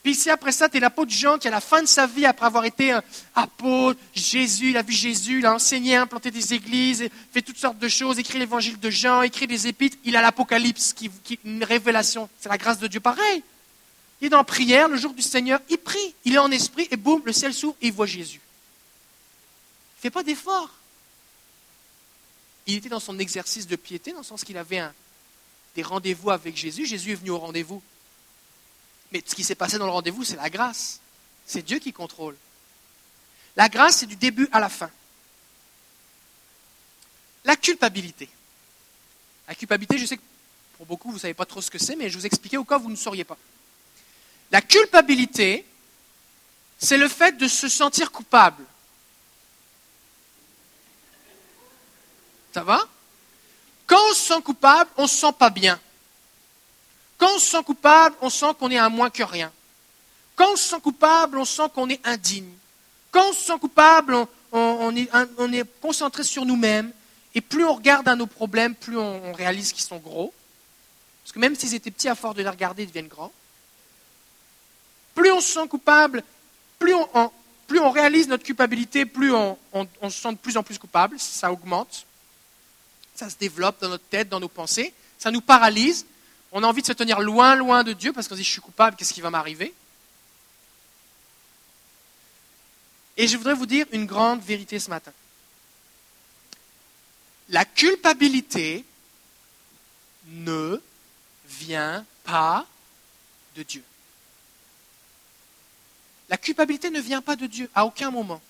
[0.04, 2.26] Puis si après ça, tu es l'apôtre Jean qui, à la fin de sa vie,
[2.26, 3.04] après avoir été un
[3.36, 7.80] apôtre, Jésus, il a vu Jésus, il a enseigné, implanté des églises, fait toutes sortes
[7.80, 11.64] de choses, écrit l'évangile de Jean, écrit des épîtres, il a l'Apocalypse, qui, qui, une
[11.64, 12.30] révélation.
[12.40, 13.44] C'est la grâce de Dieu pareil.
[14.22, 16.98] Il est la prière le jour du Seigneur, il prie, il est en esprit, et
[16.98, 18.40] boum, le ciel s'ouvre et il voit Jésus.
[18.40, 20.79] Il ne fait pas d'effort.
[22.70, 24.84] Il était dans son exercice de piété, dans le sens qu'il avait
[25.74, 26.86] des rendez-vous avec Jésus.
[26.86, 27.82] Jésus est venu au rendez-vous.
[29.12, 31.00] Mais ce qui s'est passé dans le rendez-vous, c'est la grâce.
[31.48, 32.38] C'est Dieu qui contrôle.
[33.56, 34.92] La grâce, c'est du début à la fin.
[37.44, 38.30] La culpabilité.
[39.48, 40.22] La culpabilité, je sais que
[40.78, 42.66] pour beaucoup, vous ne savez pas trop ce que c'est, mais je vous expliquer au
[42.66, 43.38] cas où vous ne sauriez pas.
[44.52, 45.66] La culpabilité,
[46.78, 48.64] c'est le fait de se sentir coupable.
[52.54, 52.82] Ça va?
[53.86, 55.80] Quand on se sent coupable, on ne se sent pas bien.
[57.18, 59.52] Quand on se sent coupable, on sent qu'on est un moins que rien.
[60.36, 62.52] Quand on se sent coupable, on sent qu'on est indigne.
[63.12, 64.16] Quand on se sent coupable,
[64.52, 66.92] on, est, concentré sur nous-mêmes.
[67.36, 70.34] Et plus on regarde à nos problèmes, plus on, réalise qu'ils sont gros.
[71.24, 73.32] Parce que même s'ils étaient petits, à force de les regarder, ils deviennent grands.
[75.14, 76.24] Plus on se sent coupable,
[76.80, 77.32] plus on,
[77.68, 79.58] plus on réalise notre culpabilité, plus on,
[80.04, 82.06] se sent de plus en plus coupable, ça augmente,
[83.20, 86.06] ça se développe dans notre tête, dans nos pensées, ça nous paralyse,
[86.54, 88.52] on a envie de se tenir loin, loin de Dieu parce qu'on se dit je
[88.52, 89.74] suis coupable, qu'est-ce qui va m'arriver?
[93.18, 95.12] Et je voudrais vous dire une grande vérité ce matin.
[97.50, 98.86] La culpabilité
[100.28, 100.82] ne
[101.46, 102.66] vient pas
[103.56, 103.84] de Dieu.
[106.30, 108.42] La culpabilité ne vient pas de Dieu à aucun moment.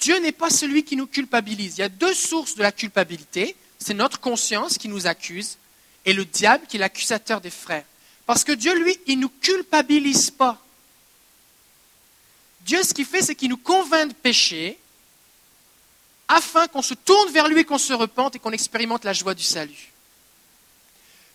[0.00, 1.78] Dieu n'est pas celui qui nous culpabilise.
[1.78, 3.56] Il y a deux sources de la culpabilité.
[3.78, 5.58] C'est notre conscience qui nous accuse
[6.04, 7.84] et le diable qui est l'accusateur des frères.
[8.26, 10.60] Parce que Dieu, lui, il ne nous culpabilise pas.
[12.62, 14.78] Dieu, ce qu'il fait, c'est qu'il nous convainc de péché
[16.28, 19.44] afin qu'on se tourne vers lui, qu'on se repente et qu'on expérimente la joie du
[19.44, 19.92] salut.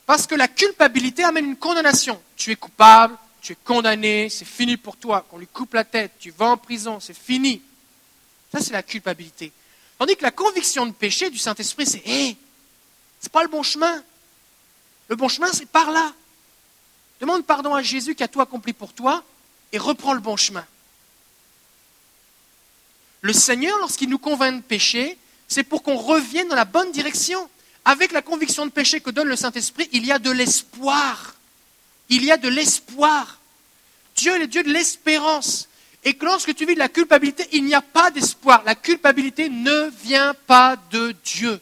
[0.05, 2.21] Parce que la culpabilité amène une condamnation.
[2.35, 5.25] Tu es coupable, tu es condamné, c'est fini pour toi.
[5.29, 7.61] Qu'on lui coupe la tête, tu vas en prison, c'est fini.
[8.51, 9.51] Ça, c'est la culpabilité.
[9.97, 12.35] Tandis que la conviction de péché du Saint-Esprit, c'est hé,
[13.19, 14.03] c'est pas le bon chemin.
[15.07, 16.13] Le bon chemin, c'est par là.
[17.19, 19.23] Demande pardon à Jésus qui a tout accompli pour toi
[19.71, 20.65] et reprends le bon chemin.
[23.21, 27.49] Le Seigneur, lorsqu'il nous convainc de péché, c'est pour qu'on revienne dans la bonne direction.
[27.85, 31.35] Avec la conviction de péché que donne le Saint-Esprit, il y a de l'espoir.
[32.09, 33.39] Il y a de l'espoir.
[34.15, 35.67] Dieu est le Dieu de l'espérance.
[36.03, 38.63] Et que lorsque tu vis de la culpabilité, il n'y a pas d'espoir.
[38.65, 41.59] La culpabilité ne vient pas de Dieu.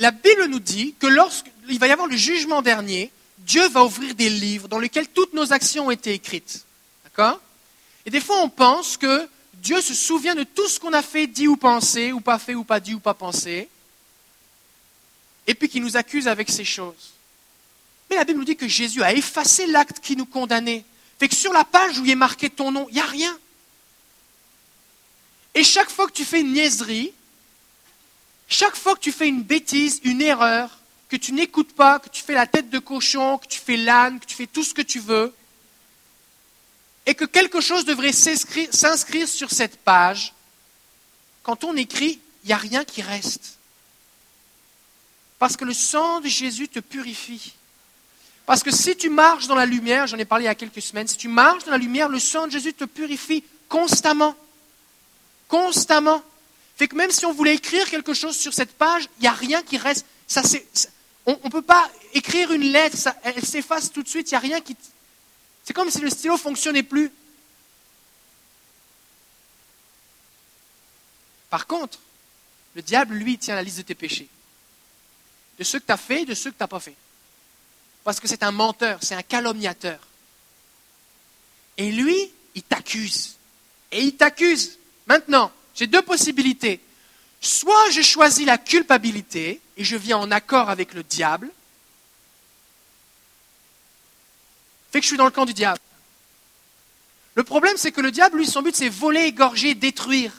[0.00, 4.14] La Bible nous dit que lorsqu'il va y avoir le jugement dernier, Dieu va ouvrir
[4.14, 6.64] des livres dans lesquels toutes nos actions ont été écrites.
[7.04, 7.38] D'accord?
[8.06, 9.28] Et des fois, on pense que
[9.60, 12.54] Dieu se souvient de tout ce qu'on a fait, dit ou pensé, ou pas fait,
[12.54, 13.68] ou pas dit, ou pas pensé,
[15.46, 17.12] et puis qu'il nous accuse avec ces choses.
[18.08, 20.84] Mais la Bible nous dit que Jésus a effacé l'acte qui nous condamnait.
[21.18, 23.38] Fait que sur la page où il est marqué ton nom, il n'y a rien.
[25.54, 27.12] Et chaque fois que tu fais une niaiserie,
[28.48, 30.78] chaque fois que tu fais une bêtise, une erreur,
[31.10, 34.20] que tu n'écoutes pas, que tu fais la tête de cochon, que tu fais l'âne,
[34.20, 35.34] que tu fais tout ce que tu veux,
[37.06, 40.34] et que quelque chose devrait s'inscrire sur cette page,
[41.42, 43.58] quand on écrit, il n'y a rien qui reste.
[45.38, 47.54] Parce que le sang de Jésus te purifie.
[48.46, 50.82] Parce que si tu marches dans la lumière, j'en ai parlé il y a quelques
[50.82, 54.36] semaines, si tu marches dans la lumière, le sang de Jésus te purifie constamment.
[55.48, 56.22] Constamment.
[56.76, 59.32] Fait que même si on voulait écrire quelque chose sur cette page, il n'y a
[59.32, 60.04] rien qui reste.
[60.26, 60.42] Ça,
[61.26, 64.40] on ne peut pas écrire une lettre, elle s'efface tout de suite, il n'y a
[64.40, 64.76] rien qui...
[65.64, 67.12] C'est comme si le stylo fonctionnait plus.
[71.48, 71.98] Par contre,
[72.74, 74.28] le diable, lui, tient la liste de tes péchés.
[75.58, 76.96] De ceux que tu as fait et de ceux que tu n'as pas fait.
[78.04, 79.98] Parce que c'est un menteur, c'est un calomniateur.
[81.76, 83.36] Et lui, il t'accuse.
[83.92, 84.78] Et il t'accuse.
[85.06, 86.80] Maintenant, j'ai deux possibilités.
[87.40, 91.50] Soit je choisis la culpabilité et je viens en accord avec le diable,
[94.90, 95.80] fait que je suis dans le camp du diable.
[97.34, 100.32] Le problème, c'est que le diable, lui, son but, c'est voler, égorger, détruire.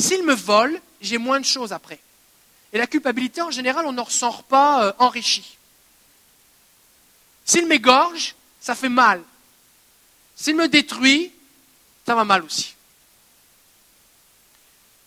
[0.00, 2.00] S'il me vole, j'ai moins de choses après.
[2.72, 5.56] Et la culpabilité, en général, on n'en ressort pas euh, enrichi.
[7.44, 9.22] S'il m'égorge, ça fait mal.
[10.34, 11.30] S'il me détruit,
[12.06, 12.74] ça va mal aussi.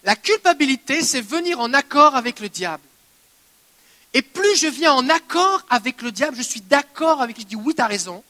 [0.04, 2.87] La culpabilité, c'est venir en accord avec le diable.
[4.14, 7.48] Et plus je viens en accord avec le diable, je suis d'accord avec lui, je
[7.48, 8.24] dis oui, tu as raison.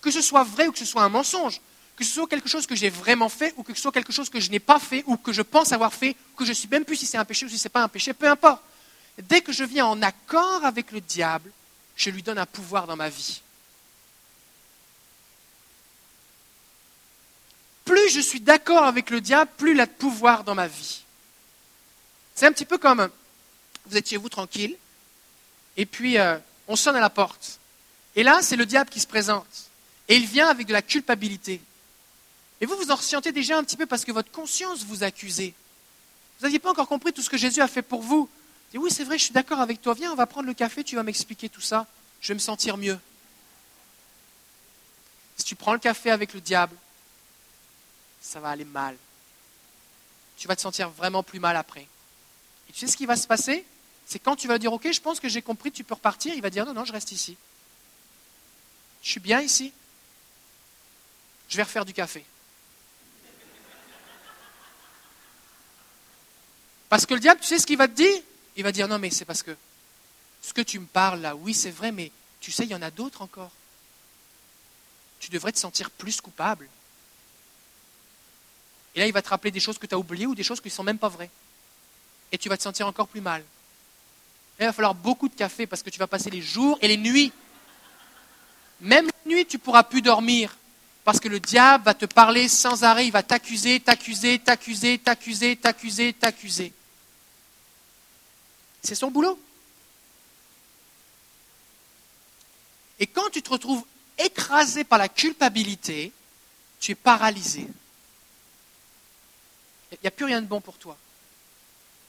[0.00, 1.60] Que ce soit vrai ou que ce soit un mensonge,
[1.96, 4.30] que ce soit quelque chose que j'ai vraiment fait ou que ce soit quelque chose
[4.30, 6.68] que je n'ai pas fait ou que je pense avoir fait, que je ne suis
[6.68, 8.62] même plus si c'est un péché ou si ce n'est pas un péché, peu importe.
[9.22, 11.50] Dès que je viens en accord avec le diable,
[11.96, 13.40] je lui donne un pouvoir dans ma vie.
[17.86, 21.02] plus je suis d'accord avec le diable, plus il a de pouvoir dans ma vie.
[22.34, 23.08] C'est un petit peu comme
[23.86, 24.76] vous êtes chez vous tranquille,
[25.76, 27.58] et puis euh, on sonne à la porte.
[28.14, 29.66] Et là, c'est le diable qui se présente.
[30.08, 31.60] Et il vient avec de la culpabilité.
[32.60, 35.40] Et vous, vous en ressentez déjà un petit peu parce que votre conscience vous accuse.
[35.40, 38.28] Vous n'aviez pas encore compris tout ce que Jésus a fait pour vous.
[38.70, 39.94] Dites, oui, c'est vrai, je suis d'accord avec toi.
[39.94, 41.86] Viens, on va prendre le café, tu vas m'expliquer tout ça.
[42.20, 42.98] Je vais me sentir mieux.
[45.36, 46.74] Si tu prends le café avec le diable,
[48.22, 48.96] ça va aller mal.
[50.38, 51.86] Tu vas te sentir vraiment plus mal après.
[52.68, 53.66] Et tu sais ce qui va se passer?
[54.06, 56.40] C'est quand tu vas dire, ok, je pense que j'ai compris, tu peux repartir, il
[56.40, 57.36] va dire, non, non, je reste ici.
[59.02, 59.72] Je suis bien ici.
[61.48, 62.24] Je vais refaire du café.
[66.88, 68.22] Parce que le diable, tu sais ce qu'il va te dire?
[68.56, 69.56] Il va dire, non, mais c'est parce que
[70.40, 72.82] ce que tu me parles là, oui, c'est vrai, mais tu sais, il y en
[72.82, 73.50] a d'autres encore.
[75.18, 76.68] Tu devrais te sentir plus coupable.
[78.94, 80.60] Et là, il va te rappeler des choses que tu as oubliées ou des choses
[80.60, 81.30] qui ne sont même pas vraies.
[82.30, 83.44] Et tu vas te sentir encore plus mal.
[84.58, 86.96] Il va falloir beaucoup de café parce que tu vas passer les jours et les
[86.96, 87.32] nuits.
[88.80, 90.56] Même la nuit, tu ne pourras plus dormir.
[91.04, 95.56] Parce que le diable va te parler sans arrêt, il va t'accuser, t'accuser, t'accuser, t'accuser,
[95.56, 96.72] t'accuser, t'accuser.
[98.82, 99.38] C'est son boulot.
[102.98, 103.84] Et quand tu te retrouves
[104.18, 106.12] écrasé par la culpabilité,
[106.80, 107.68] tu es paralysé.
[109.92, 110.96] Il n'y a plus rien de bon pour toi.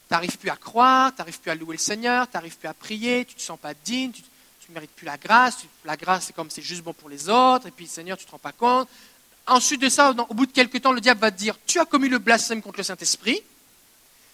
[0.10, 2.74] N'arrives plus à croire, tu n'arrives plus à louer le Seigneur, tu n'arrives plus à
[2.74, 4.24] prier, tu ne te sens pas digne, tu
[4.70, 5.58] ne mérites plus la grâce.
[5.84, 8.28] La grâce, c'est comme c'est juste bon pour les autres, et puis Seigneur, tu ne
[8.28, 8.88] te rends pas compte.
[9.46, 11.86] Ensuite de ça, au bout de quelques temps, le diable va te dire Tu as
[11.86, 13.42] commis le blasphème contre le Saint-Esprit,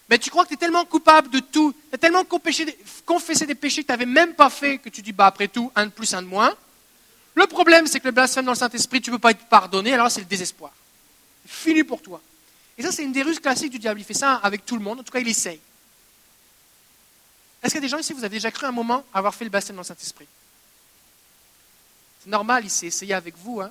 [0.08, 3.54] mais tu crois que tu es tellement coupable de tout, tu as tellement confessé des
[3.54, 5.90] péchés que tu n'avais même pas fait, que tu dis Bah, après tout, un de
[5.90, 6.54] plus, un de moins.
[7.34, 9.92] Le problème, c'est que le blasphème dans le Saint-Esprit, tu ne peux pas être pardonné,
[9.92, 10.72] alors c'est le désespoir.
[11.46, 12.20] Fini pour toi.
[12.76, 14.00] Et ça, c'est une des ruses classiques du diable.
[14.00, 15.60] Il fait ça avec tout le monde, en tout cas, il essaye.
[17.62, 19.44] Est-ce qu'il y a des gens ici, vous avez déjà cru un moment avoir fait
[19.44, 20.26] le blasphème dans le Saint-Esprit?
[22.22, 23.60] C'est normal, il s'est essayé avec vous.
[23.60, 23.70] Hein.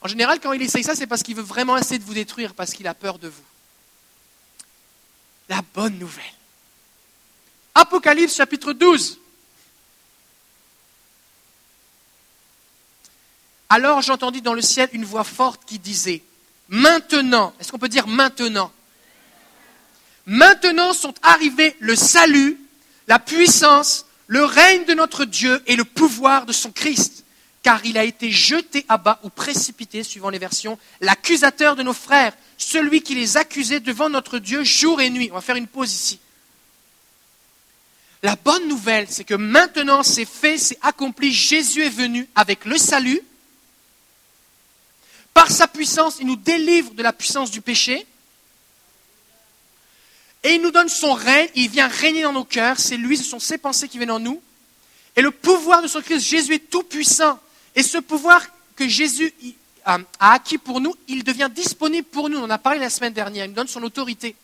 [0.00, 2.54] en général, quand il essaye ça, c'est parce qu'il veut vraiment essayer de vous détruire,
[2.54, 3.44] parce qu'il a peur de vous.
[5.48, 6.24] La bonne nouvelle.
[7.74, 9.18] Apocalypse chapitre 12.
[13.68, 16.22] Alors j'entendis dans le ciel une voix forte qui disait,
[16.68, 18.72] Maintenant, est-ce qu'on peut dire maintenant?
[20.26, 22.58] Maintenant sont arrivés le salut,
[23.06, 27.24] la puissance, le règne de notre Dieu et le pouvoir de son Christ,
[27.62, 31.92] car il a été jeté à bas ou précipité, suivant les versions, l'accusateur de nos
[31.92, 35.28] frères, celui qui les accusait devant notre Dieu jour et nuit.
[35.30, 36.18] On va faire une pause ici.
[38.22, 42.78] La bonne nouvelle, c'est que maintenant c'est fait, c'est accompli, Jésus est venu avec le
[42.78, 43.20] salut,
[45.34, 48.06] par sa puissance, il nous délivre de la puissance du péché.
[50.44, 53.24] Et il nous donne son règne, il vient régner dans nos cœurs, c'est lui, ce
[53.24, 54.40] sont ses pensées qui viennent en nous.
[55.16, 57.40] Et le pouvoir de son Christ, Jésus est tout puissant.
[57.74, 59.34] Et ce pouvoir que Jésus
[59.84, 62.38] a acquis pour nous, il devient disponible pour nous.
[62.38, 64.36] On en a parlé la semaine dernière, il nous donne son autorité.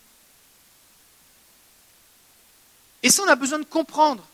[3.03, 4.27] Et ça, on a besoin de comprendre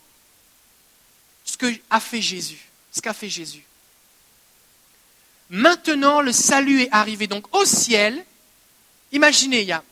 [1.45, 3.66] ce qu'a fait Jésus, ce qu'a fait Jésus.
[5.51, 8.25] Maintenant, le salut est arrivé donc au ciel.
[9.13, 9.83] Imaginez, il y a,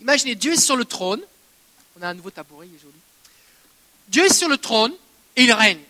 [0.00, 1.20] imaginez, Dieu est sur le trône.
[1.98, 2.94] On a un nouveau tabouret, il est joli.
[4.08, 4.94] Dieu est sur le trône
[5.36, 5.80] et il règne.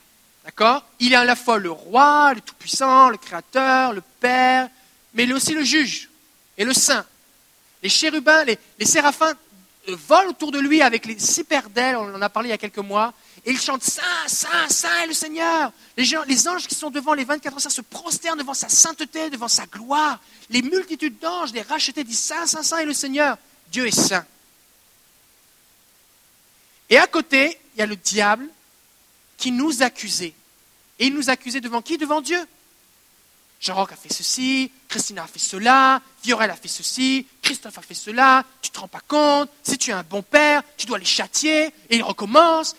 [0.45, 0.85] D'accord?
[0.99, 4.69] Il est à la fois le roi, le tout-puissant, le créateur, le père,
[5.15, 6.09] mais il est aussi le juge
[6.57, 7.05] et le saint.
[7.83, 9.35] Les chérubins, les, les séraphins
[9.95, 12.55] volent autour de lui avec les six paires d'ailes, on en a parlé il y
[12.55, 13.13] a quelques mois,
[13.45, 15.73] et ils chantent Saint, Saint, Saint est le Seigneur.
[15.97, 19.67] Les, anges qui sont devant les 24 saints se prosternent devant sa sainteté, devant sa
[19.67, 20.21] gloire.
[20.51, 23.39] Les multitudes d'anges, les rachetés, disent Saint, Saint, Saint est le Seigneur.
[23.71, 24.25] Dieu est saint.
[26.91, 28.49] Et à côté, il y a le diable
[29.37, 30.35] qui nous accusait.
[30.99, 31.97] Et il nous accusait devant qui?
[31.97, 32.41] Devant Dieu.
[33.61, 37.95] Jean-Roch a fait ceci, Christina a fait cela, Viorel a fait ceci, Christophe a fait
[37.95, 40.99] cela, tu ne te rends pas compte, si tu es un bon père, tu dois
[40.99, 42.77] les châtier, et il recommence,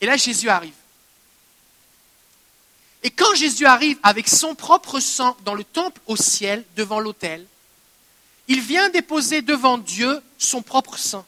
[0.00, 0.74] Et là, Jésus arrive.
[3.02, 7.46] Et quand Jésus arrive avec son propre sang dans le temple au ciel, devant l'autel,
[8.48, 11.24] il vient déposer devant Dieu son propre sang.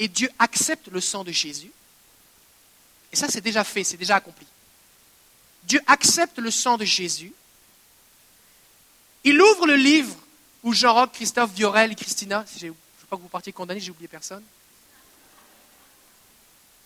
[0.00, 1.70] Et Dieu accepte le sang de Jésus.
[3.12, 4.46] Et ça, c'est déjà fait, c'est déjà accompli.
[5.62, 7.32] Dieu accepte le sang de Jésus.
[9.22, 10.16] Il ouvre le livre
[10.64, 12.76] où Jean-Roch, Christophe, Viorel et Christina, je ne veux
[13.08, 14.42] pas que vous partiez condamnés, j'ai oublié personne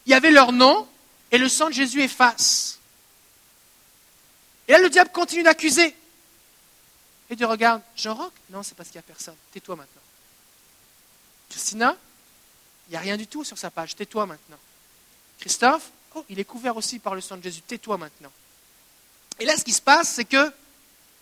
[0.06, 0.86] il y avait leur nom
[1.30, 2.78] et le sang de Jésus efface.
[4.68, 5.94] Et là, le diable continue d'accuser.
[7.30, 9.36] Et Dieu regarde, Jean-Roch Non, c'est parce qu'il n'y a personne.
[9.52, 10.02] Tais-toi maintenant.
[11.48, 11.96] Christina
[12.88, 13.94] Il n'y a rien du tout sur sa page.
[13.96, 14.58] Tais-toi maintenant.
[15.40, 17.60] Christophe Oh, il est couvert aussi par le sang de Jésus.
[17.62, 18.30] Tais-toi maintenant.
[19.40, 20.52] Et là, ce qui se passe, c'est que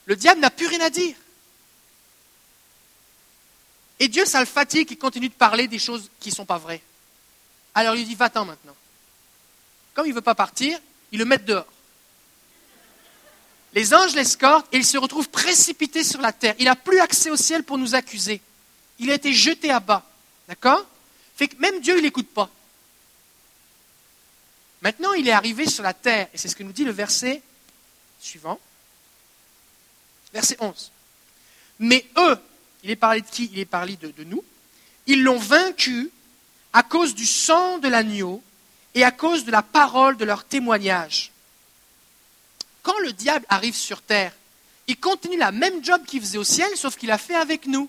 [0.05, 1.17] le diable n'a plus rien à dire.
[3.99, 6.59] Et Dieu, ça le fatigue, il continue de parler des choses qui ne sont pas
[6.59, 6.83] vraies.
[7.75, 8.77] Alors il lui dit, va-t'en maintenant.
[9.95, 10.79] Comme il ne veut pas partir,
[11.11, 11.67] ils le mettent dehors.
[13.75, 16.55] Les anges l'escortent et il se retrouve précipité sur la terre.
[16.59, 18.43] Il n'a plus accès au ciel pour nous accuser.
[18.99, 20.05] Il a été jeté à bas.
[20.49, 20.85] D'accord?
[21.59, 22.51] Même Dieu, il n'écoute pas.
[24.83, 27.43] Maintenant, il est arrivé sur la terre, et c'est ce que nous dit le verset
[28.21, 28.59] suivant.
[30.33, 30.91] Verset 11.
[31.79, 32.39] Mais eux,
[32.83, 33.51] il est parlé de qui?
[33.53, 34.45] Il est parlé de nous.
[35.07, 36.11] Ils l'ont vaincu
[36.73, 38.43] à cause du sang de l'agneau
[38.95, 41.33] et à cause de la parole de leur témoignage.
[42.83, 44.33] Quand le diable arrive sur terre,
[44.89, 47.89] il continue la même job qu'il faisait au ciel, sauf qu'il a fait avec nous.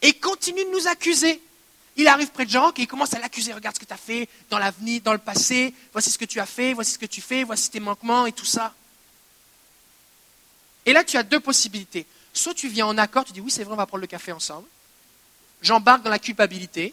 [0.00, 1.40] Et continue de nous accuser.
[1.96, 3.52] Il arrive près de Jean et il commence à l'accuser.
[3.52, 5.72] Regarde ce que tu as fait dans l'avenir, dans le passé.
[5.92, 8.32] Voici ce que tu as fait, voici ce que tu fais, voici tes manquements et
[8.32, 8.74] tout ça.
[10.86, 12.06] Et là, tu as deux possibilités.
[12.32, 14.32] Soit tu viens en accord, tu dis oui, c'est vrai, on va prendre le café
[14.32, 14.66] ensemble.
[15.62, 16.92] J'embarque dans la culpabilité.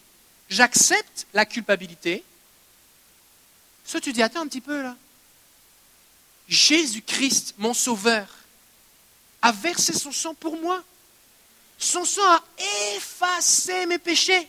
[0.49, 2.23] J'accepte la culpabilité.
[3.85, 4.95] Soit tu dis attends un petit peu là.
[6.47, 8.27] Jésus-Christ, mon sauveur,
[9.41, 10.83] a versé son sang pour moi.
[11.79, 12.43] Son sang a
[12.95, 14.47] effacé mes péchés.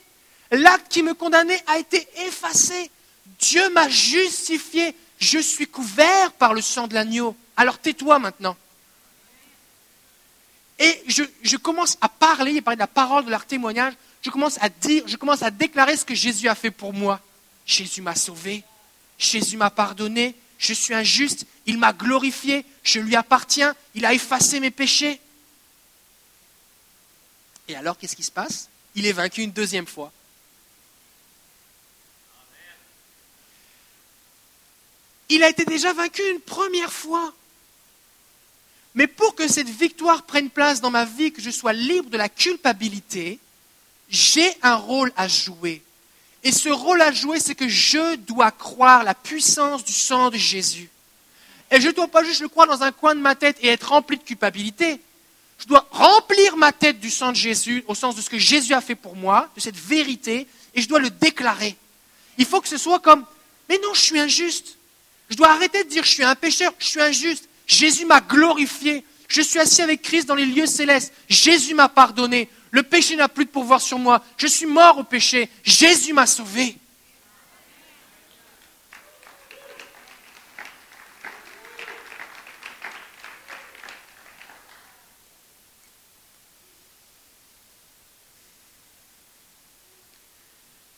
[0.53, 2.91] L'acte qui me condamnait a été effacé.
[3.39, 4.95] Dieu m'a justifié.
[5.19, 7.35] Je suis couvert par le sang de l'agneau.
[7.57, 8.57] Alors tais-toi maintenant.
[10.79, 13.95] Et je, commence à parler, parler de la parole, de leur témoignage.
[14.21, 17.21] Je commence à dire, je commence à déclarer ce que Jésus a fait pour moi.
[17.65, 18.63] Jésus m'a sauvé.
[19.19, 20.35] Jésus m'a pardonné.
[20.59, 21.47] Je suis injuste.
[21.67, 22.67] Il m'a glorifié.
[22.83, 23.75] Je lui appartiens.
[23.95, 25.21] Il a effacé mes péchés.
[27.69, 28.69] Et alors, qu'est-ce qui se passe?
[28.95, 30.13] Il est vaincu une deuxième fois.
[35.33, 37.33] Il a été déjà vaincu une première fois.
[38.95, 42.19] Mais pour que cette victoire prenne place dans ma vie, que je sois libre de
[42.19, 43.39] la culpabilité,
[44.11, 45.83] j'ai un rôle à jouer.
[46.45, 50.37] Et ce rôle à jouer, c'est que je dois croire la puissance du sang de
[50.37, 50.91] Jésus.
[51.71, 53.69] Et je ne dois pas juste le croire dans un coin de ma tête et
[53.69, 55.01] être rempli de culpabilité.
[55.57, 58.75] Je dois remplir ma tête du sang de Jésus, au sens de ce que Jésus
[58.75, 61.75] a fait pour moi, de cette vérité, et je dois le déclarer.
[62.37, 63.25] Il faut que ce soit comme,
[63.71, 64.77] mais non, je suis injuste.
[65.33, 67.49] Je dois arrêter de dire je suis un pécheur, je suis injuste.
[67.67, 69.03] Jésus m'a glorifié.
[69.29, 71.11] Je suis assis avec Christ dans les lieux célestes.
[71.27, 72.51] Jésus m'a pardonné.
[72.71, 74.23] Le péché n'a plus de pouvoir sur moi.
[74.37, 75.49] Je suis mort au péché.
[75.65, 76.77] Jésus m'a sauvé.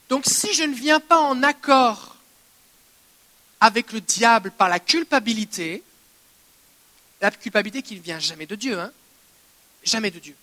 [0.09, 2.14] Donc si je ne viens pas en accord
[3.65, 5.83] avec le diable par la culpabilité,
[7.23, 8.93] la culpabilité qui ne vient jamais de Dieu, hein
[9.83, 10.37] jamais de Dieu.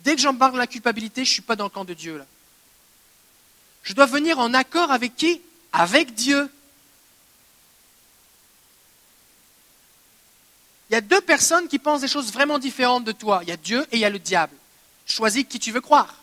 [0.00, 2.22] Dès que j'embarque la culpabilité, je ne suis pas dans le camp de Dieu.
[3.82, 5.40] Je dois venir en accord avec qui?
[5.72, 6.50] Avec Dieu.
[10.90, 13.40] Il y a deux personnes qui pensent des choses vraiment différentes de toi.
[13.44, 14.54] Il y a Dieu et il y a le diable.
[15.06, 16.16] Choisis qui tu veux croire.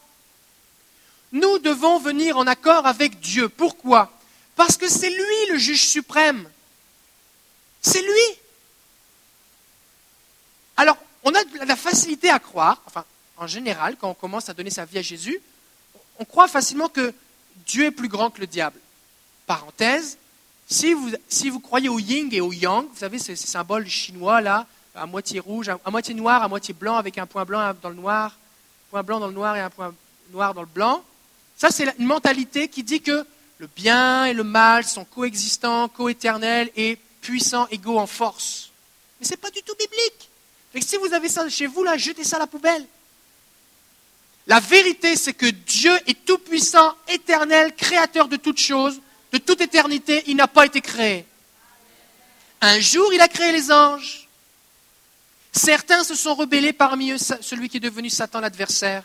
[1.31, 3.49] Nous devons venir en accord avec Dieu.
[3.49, 4.18] Pourquoi?
[4.59, 6.45] Parce que c'est lui le juge suprême.
[7.81, 8.39] C'est lui.
[10.75, 13.05] Alors, on a de la facilité à croire, enfin,
[13.37, 15.39] en général, quand on commence à donner sa vie à Jésus,
[16.19, 17.13] on croit facilement que
[17.67, 18.77] Dieu est plus grand que le diable.
[19.47, 20.17] Parenthèse,
[20.67, 24.41] si vous, si vous croyez au yin et au yang, vous savez, ces symboles chinois
[24.41, 27.89] là, à moitié rouge, à, moitié noir, à moitié blanc, avec un point blanc dans
[27.89, 28.37] le noir,
[28.91, 29.95] point blanc dans le noir et un point
[30.33, 31.01] noir dans le blanc,
[31.55, 33.25] ça c'est une mentalité qui dit que
[33.59, 38.71] le bien et le mal sont coexistants, coéternels et puissants, égaux en force.
[39.19, 40.87] Mais ce n'est pas du tout biblique.
[40.87, 42.85] si vous avez ça chez vous, là, jetez ça à la poubelle.
[44.47, 48.99] La vérité, c'est que Dieu est tout-puissant, éternel, créateur de toutes choses,
[49.33, 51.25] de toute éternité, il n'a pas été créé.
[52.61, 54.27] Un jour, il a créé les anges.
[55.51, 59.03] Certains se sont rebellés parmi eux, celui qui est devenu Satan l'adversaire.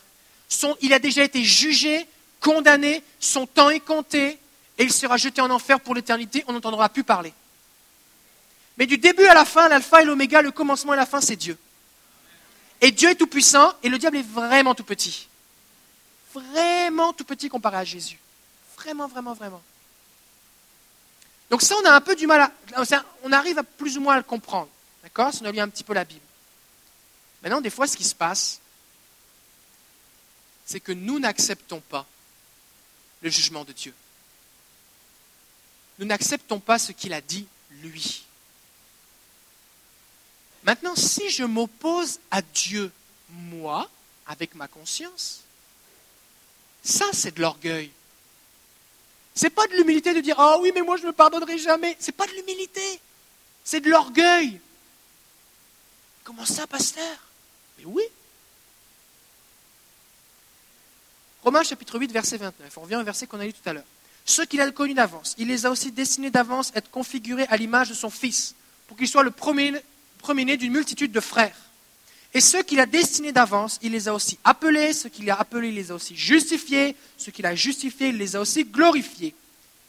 [0.80, 2.06] Il a déjà été jugé,
[2.40, 4.38] condamné, son temps est compté,
[4.78, 7.32] et il sera jeté en enfer pour l'éternité, on n'entendra plus parler.
[8.76, 11.36] Mais du début à la fin, l'alpha et l'oméga, le commencement et la fin, c'est
[11.36, 11.56] Dieu.
[12.80, 15.28] Et Dieu est tout puissant et le diable est vraiment tout petit.
[16.34, 18.18] Vraiment tout petit comparé à Jésus.
[18.76, 19.62] Vraiment, vraiment, vraiment.
[21.50, 22.50] Donc ça, on a un peu du mal à...
[23.22, 24.68] On arrive à plus ou moins à le comprendre.
[25.04, 25.32] D'accord?
[25.32, 26.20] Si on lu un petit peu la Bible.
[27.42, 28.60] Maintenant, des fois, ce qui se passe,
[30.66, 32.06] c'est que nous n'acceptons pas
[33.22, 33.94] le jugement de Dieu
[35.98, 37.46] nous n'acceptons pas ce qu'il a dit
[37.82, 38.24] lui.
[40.64, 42.90] Maintenant, si je m'oppose à Dieu,
[43.28, 43.88] moi,
[44.26, 45.42] avec ma conscience,
[46.82, 47.90] ça c'est de l'orgueil.
[49.34, 51.96] C'est pas de l'humilité de dire Ah oui, mais moi je ne me pardonnerai jamais.
[51.98, 53.00] C'est pas de l'humilité.
[53.64, 54.60] C'est de l'orgueil.
[56.22, 57.18] Comment ça, pasteur?
[57.78, 58.04] Mais oui.
[61.42, 62.78] Romains chapitre 8, verset 29.
[62.78, 63.84] On revient au verset qu'on a lu tout à l'heure.
[64.24, 67.56] Ceux qu'il a connus d'avance, il les a aussi destinés d'avance à être configurés à
[67.56, 68.54] l'image de son Fils,
[68.88, 71.56] pour qu'il soit le premier-né d'une multitude de frères.
[72.32, 75.68] Et ceux qu'il a destinés d'avance, il les a aussi appelés, ceux qu'il a appelés,
[75.68, 79.34] il les a aussi justifiés, ceux qu'il a justifiés, il les a aussi glorifiés.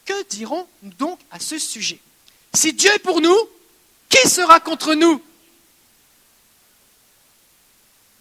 [0.04, 1.98] Que dirons-nous donc à ce sujet?
[2.54, 3.36] Si Dieu est pour nous,
[4.08, 5.20] qui sera contre nous?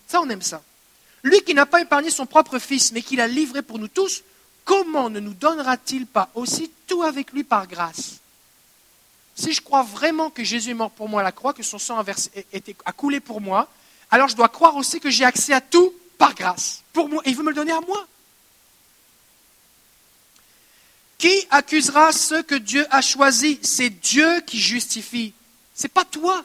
[0.07, 0.63] Ça, on aime ça.
[1.22, 4.24] Lui qui n'a pas épargné son propre Fils, mais qui l'a livré pour nous tous,
[4.66, 8.18] comment ne nous donnera-t-il pas aussi tout avec lui par grâce?
[9.36, 11.78] Si je crois vraiment que Jésus est mort pour moi à la croix, que son
[11.78, 13.68] sang a, coulé pour moi,
[14.09, 17.30] alors je dois croire aussi que j'ai accès à tout par grâce, pour moi, et
[17.30, 18.07] il veut me le donner à moi.
[21.18, 23.57] Qui accusera ceux que Dieu a choisis?
[23.61, 25.34] C'est Dieu qui justifie.
[25.74, 26.43] Ce n'est pas toi.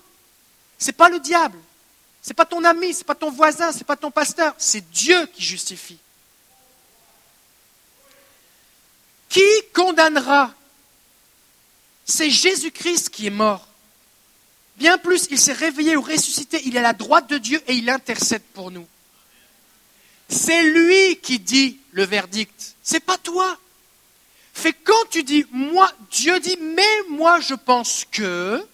[0.78, 1.58] Ce n'est pas le diable.
[2.22, 4.54] Ce n'est pas ton ami, ce n'est pas ton voisin, ce n'est pas ton pasteur.
[4.58, 5.98] C'est Dieu qui justifie.
[9.30, 10.52] Qui condamnera?
[12.04, 13.66] C'est Jésus-Christ qui est mort.
[14.76, 17.74] Bien plus, il s'est réveillé ou ressuscité, il est à la droite de Dieu et
[17.74, 18.86] il intercède pour nous.
[20.28, 22.74] C'est lui qui dit le verdict.
[22.82, 23.56] C'est pas toi.
[24.52, 28.66] Fait quand tu dis moi, Dieu dit mais moi je pense que,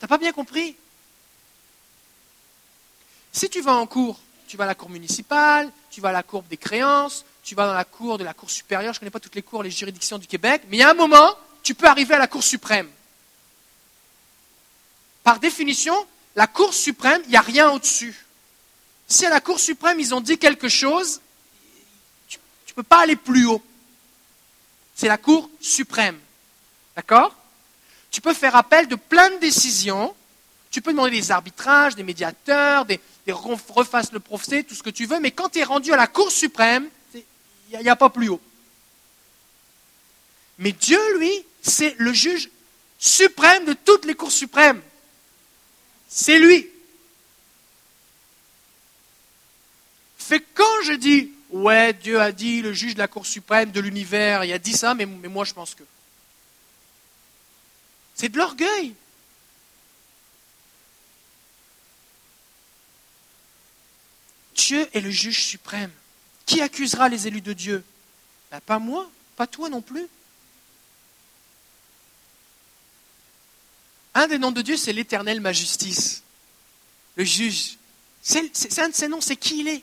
[0.00, 0.76] t'as pas bien compris?
[3.32, 6.22] Si tu vas en cours, tu vas à la cour municipale, tu vas à la
[6.22, 9.10] cour des créances, tu vas dans la cour de la cour supérieure, je ne connais
[9.10, 11.74] pas toutes les cours, les juridictions du Québec, mais il y a un moment, tu
[11.74, 12.88] peux arriver à la cour suprême.
[15.24, 15.94] Par définition,
[16.34, 18.24] la cour suprême, il n'y a rien au-dessus.
[19.06, 21.20] Si à la cour suprême, ils ont dit quelque chose,
[22.28, 22.38] tu
[22.70, 23.62] ne peux pas aller plus haut.
[24.94, 26.18] C'est la cour suprême.
[26.96, 27.34] D'accord?
[28.10, 30.14] Tu peux faire appel de plein de décisions.
[30.70, 35.20] Tu peux demander des arbitrages, des médiateurs, des, le procès, tout ce que tu veux,
[35.20, 36.88] mais quand tu es rendu à la cour suprême,
[37.80, 38.40] n'y a, pas plus haut.
[40.58, 42.50] Mais Dieu, lui, c'est le juge
[42.98, 44.82] suprême de toutes les cours suprêmes.
[46.08, 46.68] C'est lui.
[50.18, 53.80] Fait quand je dis, ouais, Dieu a dit, le juge de la Cour suprême de
[53.80, 55.82] l'univers, il a dit ça, mais moi je pense que.
[58.14, 58.94] C'est de l'orgueil.
[64.54, 65.90] Dieu est le juge suprême.
[66.46, 67.84] Qui accusera les élus de Dieu?
[68.50, 70.06] Ben, Pas moi, pas toi non plus.
[74.14, 76.22] Un des noms de Dieu, c'est l'éternel ma justice,
[77.16, 77.78] le juge.
[78.20, 79.82] C'est un de ses noms, c'est qui il est.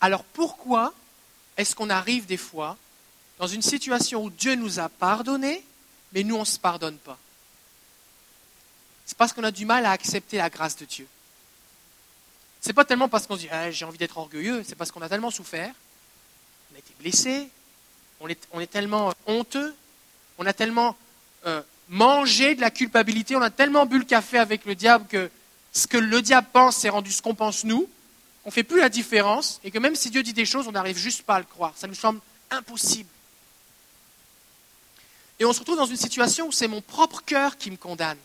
[0.00, 0.92] Alors pourquoi
[1.56, 2.76] est-ce qu'on arrive des fois
[3.38, 5.64] dans une situation où Dieu nous a pardonné,
[6.12, 7.18] mais nous, on ne se pardonne pas?
[9.06, 11.08] C'est parce qu'on a du mal à accepter la grâce de Dieu.
[12.64, 14.90] Ce n'est pas tellement parce qu'on se dit ah, j'ai envie d'être orgueilleux, c'est parce
[14.90, 15.74] qu'on a tellement souffert,
[16.72, 17.50] on a été blessé,
[18.20, 19.74] on est, on est tellement honteux,
[20.38, 20.96] on a tellement
[21.44, 21.60] euh,
[21.90, 25.30] mangé de la culpabilité, on a tellement bu le café avec le diable que
[25.74, 27.86] ce que le diable pense, c'est rendu ce qu'on pense nous
[28.44, 30.72] on ne fait plus la différence et que même si Dieu dit des choses, on
[30.72, 31.72] n'arrive juste pas à le croire.
[31.76, 33.08] Ça nous semble impossible.
[35.38, 38.18] Et on se retrouve dans une situation où c'est mon propre cœur qui me condamne.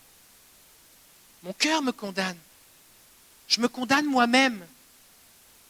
[1.43, 2.37] Mon cœur me condamne.
[3.49, 4.65] Je me condamne moi-même.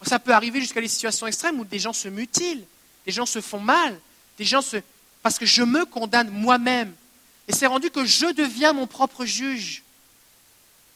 [0.04, 2.66] Ça peut arriver jusqu'à des situations extrêmes où des gens se mutilent,
[3.06, 4.00] des gens se font mal,
[4.38, 4.78] des gens se...
[5.24, 6.94] parce que je me condamne moi-même.
[7.48, 9.82] Et c'est rendu que je deviens mon propre juge.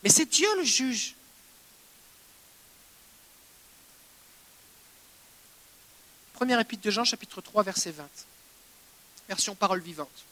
[0.04, 1.16] Mais c'est Dieu le juge.
[6.34, 8.06] Première épître de Jean, chapitre 3, verset 20.
[9.30, 10.26] Version parole vivante.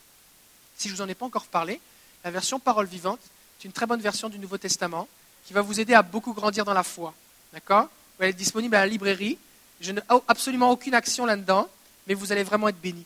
[0.78, 1.80] Si je ne vous en ai pas encore parlé,
[2.24, 3.22] la version parole vivante
[3.60, 5.08] est une très bonne version du Nouveau Testament
[5.46, 7.14] qui va vous aider à beaucoup grandir dans la foi.
[7.54, 7.90] D'accord
[8.20, 9.38] Elle est disponible à la librairie.
[9.80, 11.70] Je n'ai absolument aucune action là-dedans,
[12.08, 13.06] mais vous allez vraiment être bénis.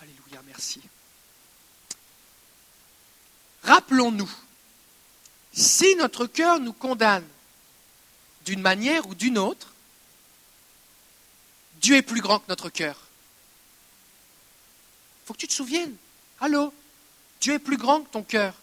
[0.00, 0.80] Alléluia, merci.
[3.62, 4.30] Rappelons-nous,
[5.52, 7.26] si notre cœur nous condamne
[8.44, 9.72] d'une manière ou d'une autre,
[11.76, 12.96] Dieu est plus grand que notre cœur.
[15.22, 15.96] Il faut que tu te souviennes.
[16.40, 16.72] Allô
[17.40, 18.54] Dieu est plus grand que ton cœur.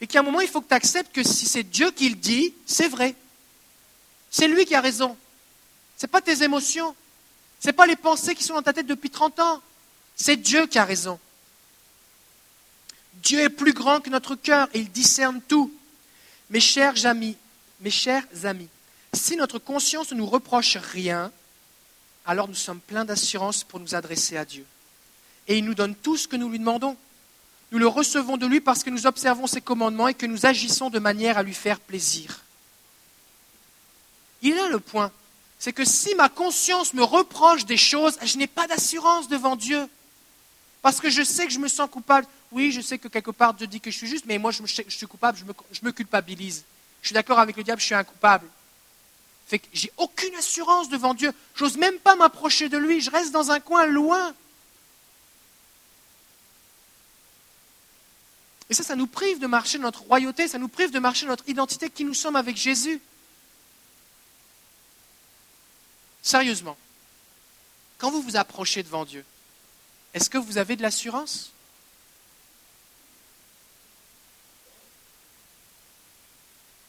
[0.00, 2.16] Et qu'à un moment, il faut que tu acceptes que si c'est Dieu qui le
[2.16, 3.14] dit, c'est vrai.
[4.30, 5.16] C'est lui qui a raison.
[5.96, 6.94] Ce n'est pas tes émotions.
[7.60, 9.62] Ce n'est pas les pensées qui sont dans ta tête depuis 30 ans.
[10.16, 11.18] C'est Dieu qui a raison.
[13.14, 15.72] Dieu est plus grand que notre cœur et il discerne tout.
[16.50, 17.36] Mes chers amis,
[17.80, 18.68] mes chers amis,
[19.14, 21.32] si notre conscience ne nous reproche rien,
[22.26, 24.66] alors nous sommes pleins d'assurance pour nous adresser à Dieu.
[25.46, 26.96] Et il nous donne tout ce que nous lui demandons.
[27.74, 30.90] Nous le recevons de lui parce que nous observons ses commandements et que nous agissons
[30.90, 32.42] de manière à lui faire plaisir.
[34.42, 35.10] Il a le point.
[35.58, 39.88] C'est que si ma conscience me reproche des choses, je n'ai pas d'assurance devant Dieu.
[40.82, 42.28] Parce que je sais que je me sens coupable.
[42.52, 44.62] Oui, je sais que quelque part Dieu dit que je suis juste, mais moi je,
[44.64, 46.62] suis coupable, je me, culpabilise.
[47.02, 48.46] Je suis d'accord avec le diable, je suis un coupable.
[49.48, 51.32] Fait que j'ai aucune assurance devant Dieu.
[51.56, 53.00] J'ose même pas m'approcher de lui.
[53.00, 54.32] Je reste dans un coin loin.
[58.70, 61.46] Et ça, ça nous prive de marcher notre royauté, ça nous prive de marcher notre
[61.48, 63.00] identité qui nous sommes avec Jésus.
[66.22, 66.76] Sérieusement,
[67.98, 69.24] quand vous vous approchez devant Dieu,
[70.14, 71.52] est-ce que vous avez de l'assurance?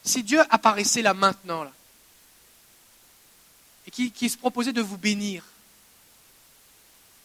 [0.04, 1.72] Si Dieu apparaissait là maintenant, là,
[3.86, 5.44] et qui, se proposait de vous bénir,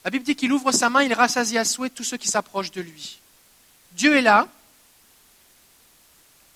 [0.03, 2.71] la Bible dit qu'il ouvre sa main, il rassasie à souhait tous ceux qui s'approchent
[2.71, 3.20] de lui.
[3.93, 4.47] Dieu est là,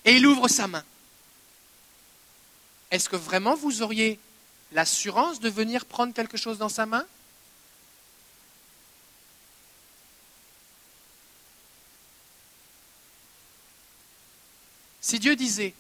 [0.06, 0.84] et il ouvre sa main.
[2.92, 4.20] Est-ce que vraiment vous auriez
[4.72, 7.06] l'assurance de venir prendre quelque chose dans sa main?
[15.02, 15.74] Si Dieu disait,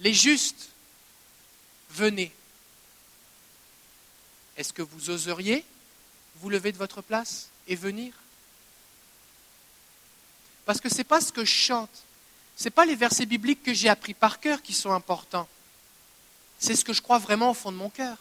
[0.00, 0.70] les justes,
[1.90, 2.32] venez,
[4.56, 5.64] est-ce que vous oseriez
[6.36, 8.12] vous lever de votre place et venir?
[10.64, 12.04] Parce que ce n'est pas ce que je chante,
[12.56, 15.48] ce n'est pas les versets bibliques que j'ai appris par cœur qui sont importants.
[16.58, 18.16] C'est ce que je crois vraiment au fond de mon cœur.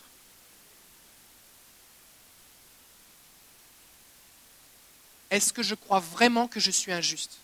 [5.30, 7.38] Est-ce que je crois vraiment que je suis injuste?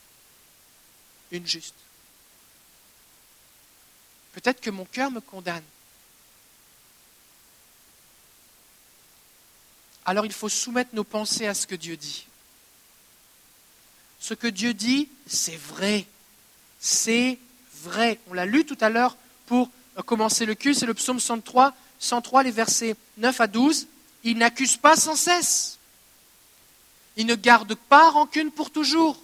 [1.31, 1.75] Une juste
[4.33, 5.63] Peut-être que mon cœur me condamne.
[10.05, 12.28] Alors il faut soumettre nos pensées à ce que Dieu dit.
[14.19, 16.05] Ce que Dieu dit, c'est vrai.
[16.79, 17.39] C'est
[17.83, 18.19] vrai.
[18.29, 19.69] On l'a lu tout à l'heure pour
[20.05, 23.87] commencer le culte, c'est le psaume 103, 103, les versets 9 à 12.
[24.23, 25.77] Il n'accuse pas sans cesse.
[27.17, 29.21] Il ne garde pas rancune pour toujours.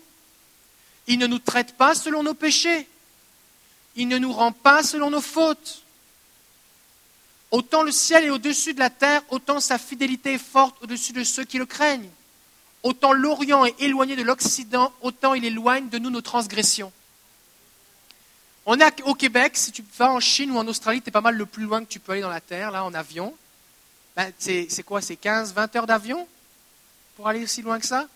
[1.08, 2.88] Il ne nous traite pas selon nos péchés.
[3.96, 5.84] Il ne nous rend pas selon nos fautes.
[7.52, 11.24] Autant le ciel est au-dessus de la terre, autant sa fidélité est forte au-dessus de
[11.24, 12.10] ceux qui le craignent.
[12.86, 16.94] Autant l'Orient est éloigné de l'Occident, autant il éloigne de nous nos transgressions.
[18.68, 21.20] On est au Québec, si tu vas en Chine ou en Australie, tu es pas
[21.20, 23.36] mal le plus loin que tu peux aller dans la Terre, là, en avion.
[24.16, 26.28] Ben, c'est quoi C'est 15, 20 heures d'avion
[27.16, 28.08] pour aller aussi loin que ça?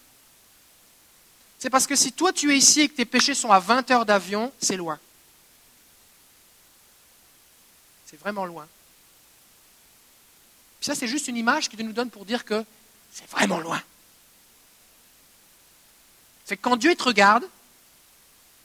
[1.57, 3.89] C'est parce que si toi tu es ici et que tes péchés sont à 20
[3.89, 4.99] heures d'avion, c'est loin.
[8.05, 8.67] C'est vraiment loin.
[10.79, 12.63] Puis ça, c'est juste une image qui nous donne pour dire que
[13.11, 13.81] c'est vraiment loin.
[16.49, 17.47] C'est quand Dieu te regarde,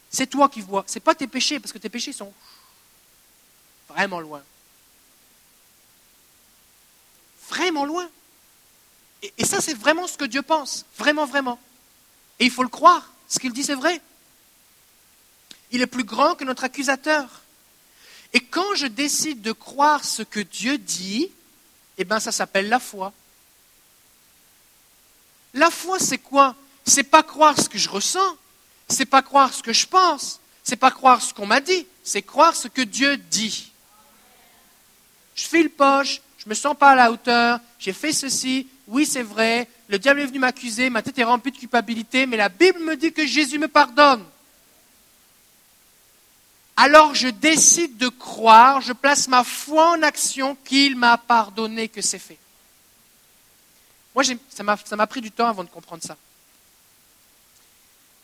[0.09, 0.85] c'est toi qui vois.
[0.87, 2.33] Ce n'est pas tes péchés, parce que tes péchés sont
[3.91, 4.43] vraiment loin.
[7.51, 8.09] Vraiment loin.
[9.21, 10.87] Et, et ça, c'est vraiment ce que Dieu pense.
[10.97, 11.61] Vraiment, vraiment.
[12.41, 13.13] Et il faut le croire.
[13.29, 14.01] Ce qu'il dit, c'est vrai.
[15.71, 17.43] Il est plus grand que notre accusateur.
[18.33, 21.31] Et quand je décide de croire ce que Dieu dit,
[21.99, 23.13] eh bien ça s'appelle la foi.
[25.53, 26.57] La foi, c'est quoi?
[26.85, 28.37] C'est pas croire ce que je ressens,
[28.89, 32.23] c'est pas croire ce que je pense, c'est pas croire ce qu'on m'a dit, c'est
[32.23, 33.73] croire ce que Dieu dit.
[35.35, 39.23] Je file poche, je me sens pas à la hauteur, j'ai fait ceci, oui c'est
[39.23, 42.81] vrai, le diable est venu m'accuser, ma tête est remplie de culpabilité, mais la Bible
[42.81, 44.25] me dit que Jésus me pardonne
[46.77, 52.03] alors je décide de croire, je place ma foi en action qu'il m'a pardonné, que
[52.03, 52.39] c'est fait.
[54.15, 56.17] Moi, ça m'a pris du temps avant de comprendre ça.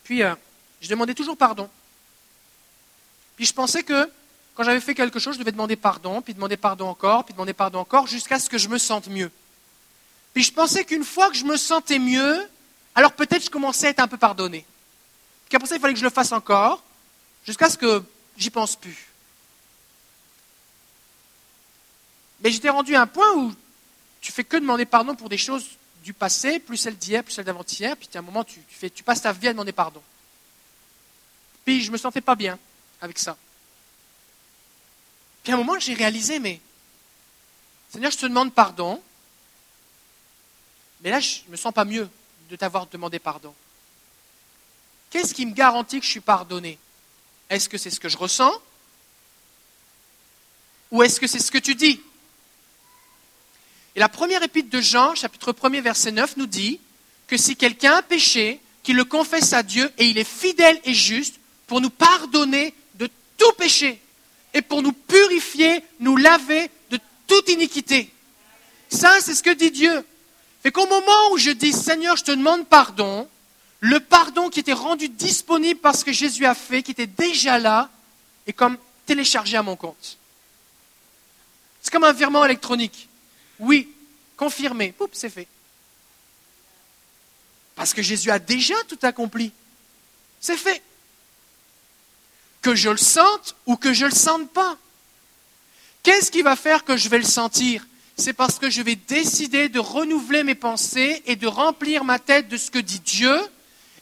[0.03, 0.35] Puis, euh,
[0.81, 1.69] je demandais toujours pardon.
[3.35, 4.09] Puis je pensais que
[4.55, 7.53] quand j'avais fait quelque chose, je devais demander pardon, puis demander pardon encore, puis demander
[7.53, 9.31] pardon encore, jusqu'à ce que je me sente mieux.
[10.33, 12.47] Puis je pensais qu'une fois que je me sentais mieux,
[12.95, 14.65] alors peut-être je commençais à être un peu pardonné.
[15.47, 16.83] Puis après ça, il fallait que je le fasse encore,
[17.45, 18.03] jusqu'à ce que
[18.37, 19.07] j'y pense plus.
[22.41, 23.53] Mais j'étais rendu à un point où
[24.19, 25.65] tu fais que demander pardon pour des choses
[26.03, 29.03] du passé, plus celles d'hier, plus celles d'avant-hier, puis à un moment, tu, fais, tu
[29.03, 30.01] passes ta vie à demander pardon.
[31.63, 32.57] Puis je ne me sentais pas bien
[33.01, 33.37] avec ça.
[35.43, 36.59] Puis à un moment, j'ai réalisé, mais
[37.91, 39.01] Seigneur, je te demande pardon,
[41.01, 42.09] mais là, je ne me sens pas mieux
[42.49, 43.53] de t'avoir demandé pardon.
[45.09, 46.79] Qu'est-ce qui me garantit que je suis pardonné?
[47.49, 48.53] Est-ce que c'est ce que je ressens?
[50.91, 52.01] Ou est-ce que c'est ce que tu dis?
[53.95, 56.79] Et la première épître de Jean, chapitre 1er, verset 9, nous dit
[57.27, 60.93] que si quelqu'un a péché, qu'il le confesse à Dieu et il est fidèle et
[60.93, 61.35] juste
[61.67, 64.01] pour nous pardonner de tout péché
[64.53, 68.11] et pour nous purifier, nous laver de toute iniquité.
[68.89, 70.05] Ça, c'est ce que dit Dieu.
[70.63, 73.27] Fait qu'au moment où je dis Seigneur, je te demande pardon,
[73.79, 77.89] le pardon qui était rendu disponible parce que Jésus a fait, qui était déjà là,
[78.47, 80.17] est comme téléchargé à mon compte.
[81.81, 83.09] C'est comme un virement électronique.
[83.61, 83.87] Oui,
[84.35, 84.93] confirmé.
[85.13, 85.47] C'est fait.
[87.75, 89.51] Parce que Jésus a déjà tout accompli.
[90.39, 90.81] C'est fait.
[92.61, 94.77] Que je le sente ou que je ne le sente pas.
[96.03, 97.85] Qu'est-ce qui va faire que je vais le sentir?
[98.17, 102.49] C'est parce que je vais décider de renouveler mes pensées et de remplir ma tête
[102.49, 103.39] de ce que dit Dieu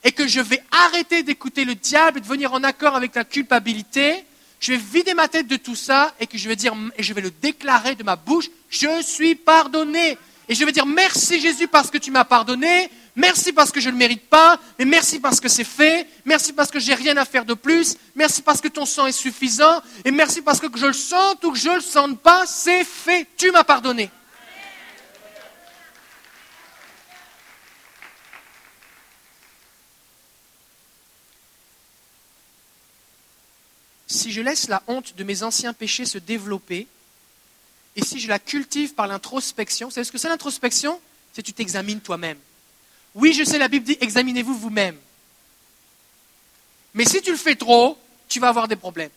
[0.03, 3.25] et que je vais arrêter d'écouter le diable et de venir en accord avec la
[3.25, 4.25] culpabilité.
[4.59, 7.13] Je vais vider ma tête de tout ça et que je vais dire et je
[7.13, 10.17] vais le déclarer de ma bouche, je suis pardonné.
[10.49, 13.87] Et je vais dire merci Jésus parce que tu m'as pardonné, merci parce que je
[13.87, 17.15] ne le mérite pas, mais merci parce que c'est fait, merci parce que j'ai rien
[17.17, 20.67] à faire de plus, merci parce que ton sang est suffisant, et merci parce que
[20.75, 24.09] je le sente ou que je le sente pas, c'est fait, tu m'as pardonné.
[34.19, 36.87] Si je laisse la honte de mes anciens péchés se développer,
[37.95, 40.99] et si je la cultive par l'introspection, vous savez ce que c'est l'introspection?
[41.31, 42.37] C'est tu t'examines toi-même.
[43.15, 44.97] Oui, je sais, la Bible dit examinez-vous vous-même.
[46.93, 47.97] Mais si tu le fais trop,
[48.27, 49.09] tu vas avoir des problèmes.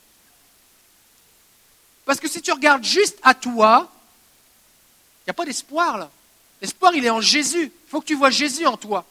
[2.04, 3.90] Parce que si tu regardes juste à toi,
[5.22, 6.12] il n'y a pas d'espoir là.
[6.60, 7.72] L'espoir, il est en Jésus.
[7.86, 9.04] Il faut que tu vois Jésus en toi.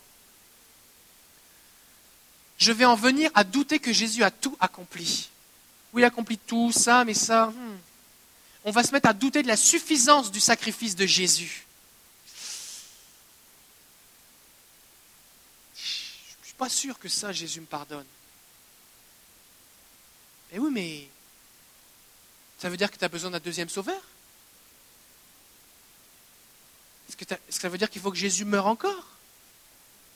[2.58, 5.28] Je vais en venir à douter que Jésus a tout accompli.
[5.94, 7.48] Oui, il a accompli tout ça, mais ça.
[7.48, 7.78] Hmm.
[8.64, 11.66] On va se mettre à douter de la suffisance du sacrifice de Jésus.
[15.76, 15.82] Je
[16.42, 18.06] ne suis pas sûr que ça, Jésus me pardonne.
[20.52, 21.08] Mais oui, mais
[22.60, 24.00] ça veut dire que tu as besoin d'un deuxième sauveur?
[27.10, 29.08] Est-ce que ça veut dire qu'il faut que Jésus meure encore?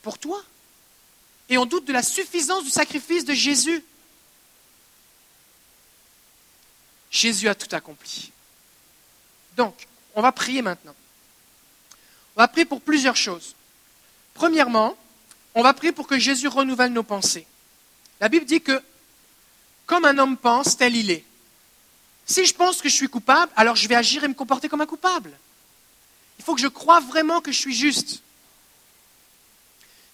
[0.02, 0.42] Pour toi?
[1.48, 3.82] Et on doute de la suffisance du sacrifice de Jésus.
[7.16, 8.30] Jésus a tout accompli.
[9.56, 9.74] Donc,
[10.14, 10.94] on va prier maintenant.
[12.36, 13.54] On va prier pour plusieurs choses.
[14.34, 14.96] Premièrement,
[15.54, 17.46] on va prier pour que Jésus renouvelle nos pensées.
[18.20, 18.82] La Bible dit que
[19.86, 21.24] comme un homme pense, tel il est.
[22.26, 24.80] Si je pense que je suis coupable, alors je vais agir et me comporter comme
[24.80, 25.30] un coupable.
[26.38, 28.20] Il faut que je croie vraiment que je suis juste.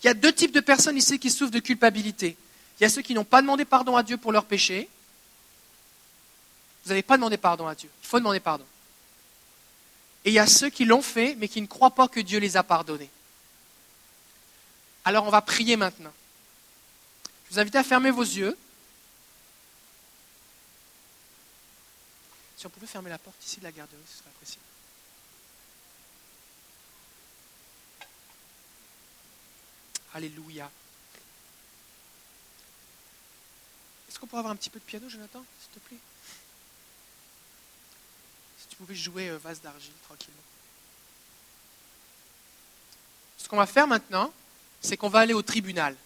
[0.03, 2.36] Il y a deux types de personnes ici qui souffrent de culpabilité.
[2.78, 4.88] Il y a ceux qui n'ont pas demandé pardon à Dieu pour leurs péchés,
[6.85, 7.91] vous n'avez pas demandé pardon à Dieu.
[8.03, 8.66] Il faut demander pardon.
[10.24, 12.39] Et il y a ceux qui l'ont fait, mais qui ne croient pas que Dieu
[12.39, 13.11] les a pardonnés.
[15.05, 16.12] Alors on va prier maintenant.
[17.49, 18.57] Je vous invite à fermer vos yeux.
[22.57, 24.61] Si on pouvait fermer la porte ici de la garderie, ce serait apprécié.
[30.14, 30.70] Alléluia.
[34.09, 35.99] Est-ce qu'on pourrait avoir un petit peu de piano, Jonathan, s'il te plaît?
[38.76, 40.40] Pouvez jouer euh, vase d'argile tranquillement.
[43.38, 44.32] Ce qu'on va faire maintenant,
[44.80, 45.96] c'est qu'on va aller au tribunal.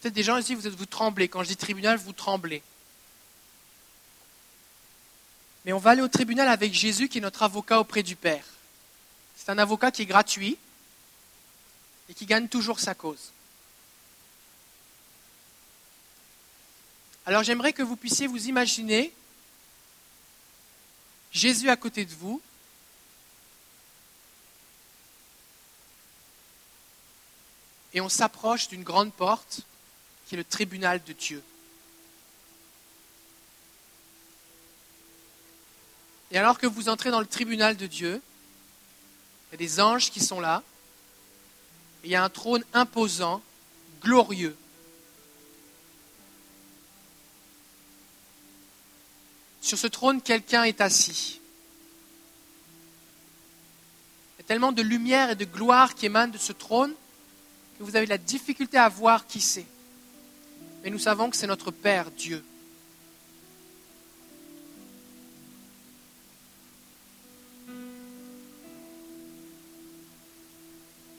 [0.00, 1.28] Peut-être des gens ici, vous, êtes, vous tremblez.
[1.28, 2.62] Quand je dis tribunal, vous tremblez.
[5.64, 8.44] Mais on va aller au tribunal avec Jésus qui est notre avocat auprès du Père.
[9.36, 10.56] C'est un avocat qui est gratuit
[12.08, 13.32] et qui gagne toujours sa cause.
[17.26, 19.12] Alors j'aimerais que vous puissiez vous imaginer
[21.32, 22.40] Jésus à côté de vous.
[27.92, 29.62] Et on s'approche d'une grande porte
[30.26, 31.42] qui est le tribunal de Dieu.
[36.30, 38.22] Et alors que vous entrez dans le tribunal de Dieu,
[39.48, 40.62] il y a des anges qui sont là,
[42.04, 43.42] et il y a un trône imposant,
[44.00, 44.56] glorieux.
[49.70, 51.40] Sur ce trône, quelqu'un est assis.
[54.34, 56.92] Il y a tellement de lumière et de gloire qui émanent de ce trône
[57.78, 59.66] que vous avez la difficulté à voir qui c'est.
[60.82, 62.44] Mais nous savons que c'est notre Père Dieu.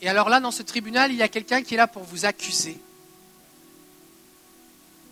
[0.01, 2.25] Et alors là, dans ce tribunal, il y a quelqu'un qui est là pour vous
[2.25, 2.77] accuser.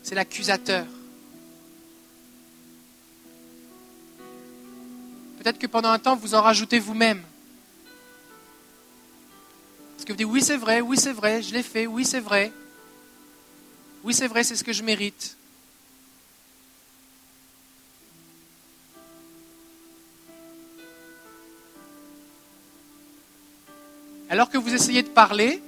[0.03, 0.85] C'est l'accusateur.
[5.49, 7.23] Peut-être que pendant un temps, vous en rajoutez vous-même.
[9.95, 12.19] Parce que vous dites, oui, c'est vrai, oui, c'est vrai, je l'ai fait, oui, c'est
[12.19, 12.53] vrai.
[14.03, 15.35] Oui, c'est vrai, c'est ce que je mérite.
[24.29, 25.63] Alors que vous essayez de parler,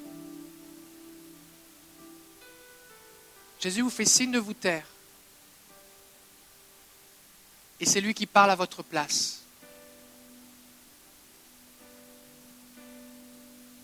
[3.59, 4.86] Jésus vous fait signe de vous taire.
[7.82, 9.40] et c'est lui qui parle à votre place.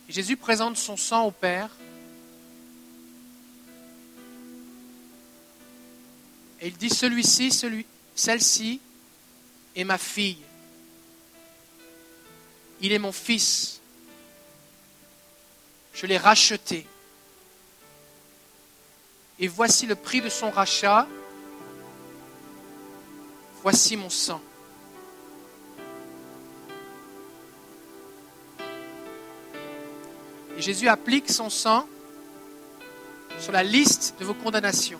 [0.10, 1.70] Jésus présente son sang au Père.
[6.62, 7.86] Et il dit, celui-ci, celui,
[8.16, 8.80] celle-ci
[9.76, 10.42] est ma fille.
[12.82, 13.82] Il est mon fils.
[15.94, 16.88] Je l'ai racheté.
[19.40, 21.08] Et voici le prix de son rachat.
[23.62, 24.42] Voici mon sang.
[30.58, 31.88] Et Jésus applique son sang
[33.38, 35.00] sur la liste de vos condamnations.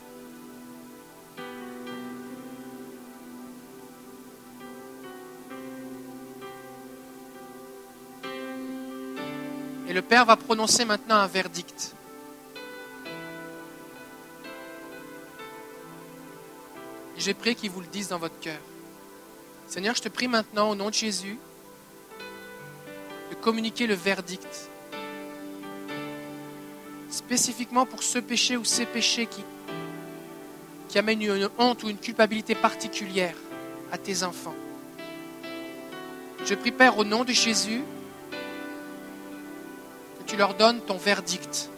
[9.88, 11.96] Et le Père va prononcer maintenant un verdict.
[17.18, 18.60] J'ai prié qu'il vous le dise dans votre cœur.
[19.66, 21.40] Seigneur, je te prie maintenant au nom de Jésus
[23.32, 24.70] de communiquer le verdict.
[27.18, 33.34] Spécifiquement pour ce péché ou ces péchés qui, amènent une honte ou une culpabilité particulière
[33.92, 34.54] à tes enfants.
[36.46, 37.82] Je prie, Père, au nom de Jésus,
[40.20, 41.72] que tu leur donnes ton verdict.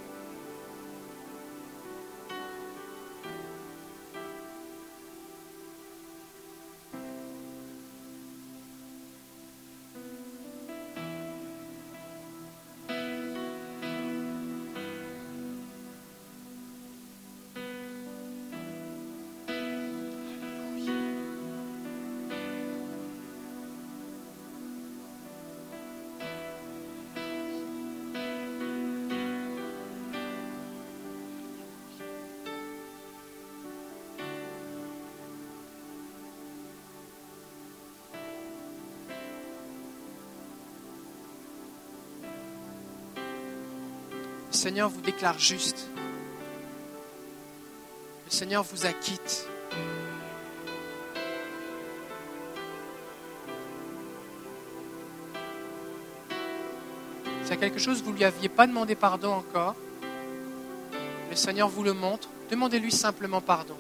[44.69, 45.87] Seigneur vous déclare juste.
[48.25, 49.47] Le Seigneur vous acquitte.
[57.41, 59.75] S'il y a quelque chose vous ne lui aviez pas demandé pardon encore,
[61.31, 63.77] le Seigneur vous le montre, demandez-lui simplement pardon.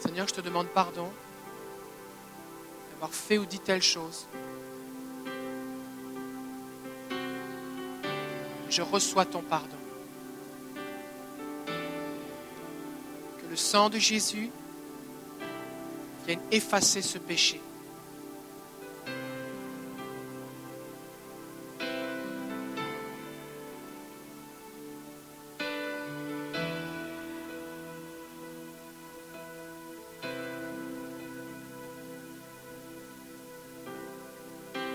[0.00, 1.08] Seigneur, je te demande pardon
[2.90, 4.26] d'avoir fait ou dit telle chose.
[8.74, 9.68] Je reçois ton pardon.
[13.38, 14.50] Que le sang de Jésus
[16.26, 17.60] vienne effacer ce péché.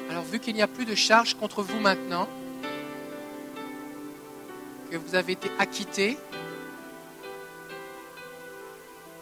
[0.09, 2.27] Alors vu qu'il n'y a plus de charge contre vous maintenant,
[4.89, 6.17] que vous avez été acquitté,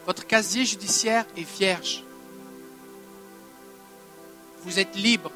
[0.06, 2.04] votre casier judiciaire est vierge.
[4.64, 5.32] Vous êtes libre.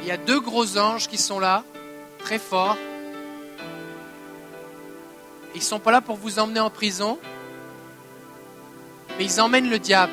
[0.00, 1.64] Il y a deux gros anges qui sont là,
[2.18, 2.78] très forts.
[5.54, 7.18] Ils ne sont pas là pour vous emmener en prison,
[9.18, 10.12] mais ils emmènent le diable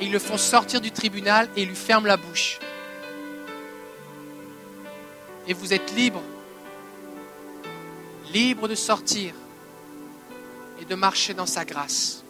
[0.00, 2.58] et ils le font sortir du tribunal et lui ferment la bouche.
[5.50, 6.22] Et vous êtes libre,
[8.32, 9.34] libre de sortir
[10.80, 12.22] et de marcher dans sa grâce.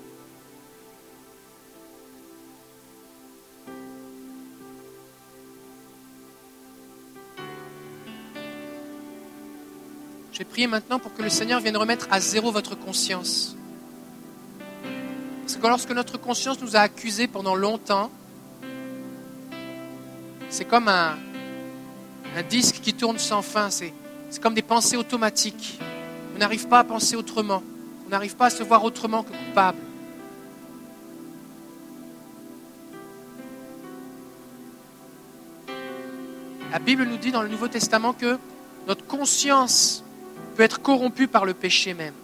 [10.33, 13.55] Je vais prier maintenant pour que le Seigneur vienne remettre à zéro votre conscience.
[15.43, 18.11] Parce que lorsque notre conscience nous a accusés pendant longtemps,
[20.49, 21.19] c'est comme un,
[22.37, 23.71] un disque qui tourne sans fin.
[23.71, 23.93] C'est,
[24.41, 25.79] comme des pensées automatiques.
[26.35, 27.63] On n'arrive pas à penser autrement.
[28.07, 29.79] On n'arrive pas à se voir autrement que coupable.
[36.73, 38.39] La Bible nous dit dans le Nouveau Testament que
[38.87, 40.05] notre conscience
[40.57, 42.15] peut être corrompue par le péché même.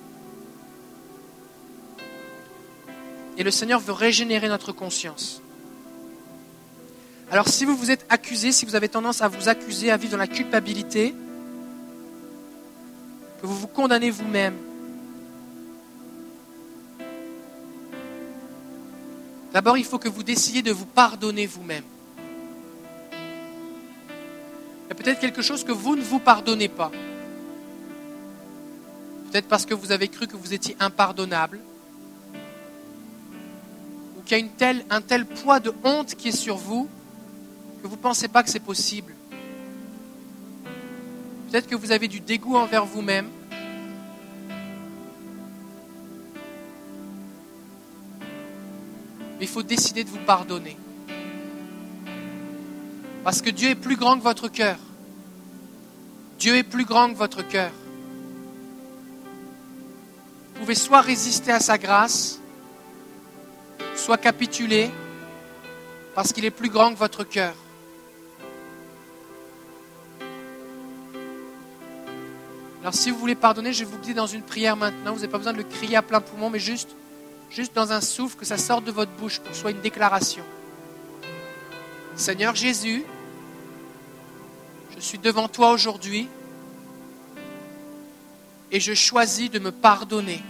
[3.36, 5.42] Et le Seigneur veut régénérer notre conscience.
[7.30, 10.12] Alors si vous vous êtes accusé, si vous avez tendance à vous accuser, à vivre
[10.12, 11.12] dans la culpabilité,
[13.40, 14.54] que vous vous condamnez vous-même,
[19.52, 21.82] d'abord il faut que vous décidiez de vous pardonner vous-même.
[24.84, 26.92] Il y a peut-être quelque chose que vous ne vous pardonnez pas.
[29.32, 31.58] peut-être parce que vous avez cru que vous étiez impardonnable,
[34.16, 36.88] ou qu'il y a un tel poids de honte qui est sur vous
[37.82, 39.14] que vous ne pensez pas que c'est possible.
[41.50, 43.28] Peut-être que vous avez du dégoût envers vous-même.
[49.38, 50.76] Mais il faut décider de vous pardonner.
[53.22, 54.78] Parce que Dieu est plus grand que votre cœur.
[56.38, 57.72] Dieu est plus grand que votre cœur.
[60.54, 62.40] Vous pouvez soit résister à sa grâce,
[63.94, 64.90] soit capituler,
[66.14, 67.54] parce qu'il est plus grand que votre cœur.
[72.86, 75.10] Alors si vous voulez pardonner, je vais vous guider dans une prière maintenant.
[75.10, 76.90] Vous n'avez pas besoin de le crier à plein poumon, mais juste,
[77.50, 80.44] juste dans un souffle, que ça sorte de votre bouche pour soit une déclaration.
[82.14, 83.02] Seigneur Jésus,
[84.94, 86.28] je suis devant toi aujourd'hui
[88.70, 90.40] et je choisis de me pardonner.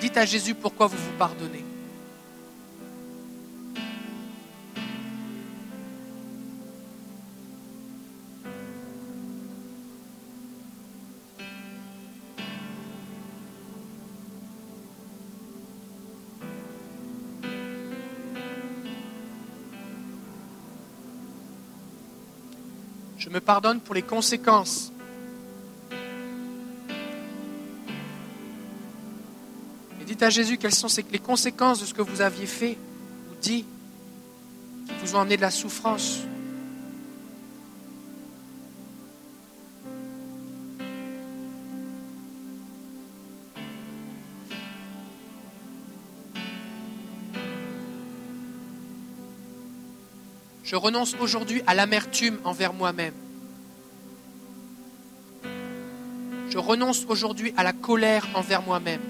[0.00, 1.64] Dites à Jésus pourquoi vous vous pardonnez.
[23.50, 24.92] Pardonne pour les conséquences.
[30.00, 32.78] Et dites à Jésus quelles sont les conséquences de ce que vous aviez fait
[33.28, 33.64] ou dit
[34.86, 36.20] qui vous ont amené de la souffrance.
[50.62, 53.19] Je renonce aujourd'hui à l'amertume envers moi-même.
[56.70, 59.00] Renonce aujourd'hui à la colère envers moi-même.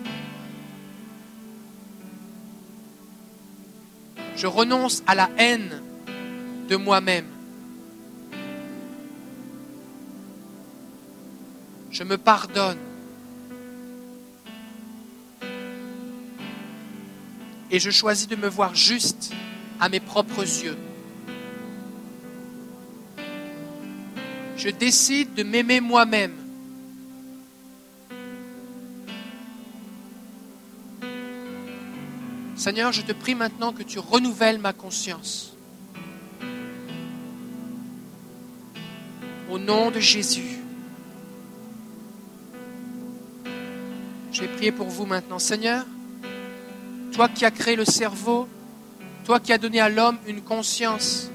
[4.34, 5.82] Je renonce à la haine
[6.70, 7.26] de moi-même.
[11.90, 12.78] Je me pardonne.
[17.70, 19.34] Et je choisis de me voir juste
[19.78, 20.78] à mes propres yeux.
[24.56, 26.39] Je décide de m'aimer moi-même.
[32.60, 35.54] Seigneur, je te prie maintenant que tu renouvelles ma conscience.
[39.50, 40.58] Au nom de Jésus.
[44.30, 45.38] Je vais prier pour vous maintenant.
[45.38, 45.86] Seigneur,
[47.12, 48.46] toi qui as créé le cerveau,
[49.24, 51.30] toi qui as donné à l'homme une conscience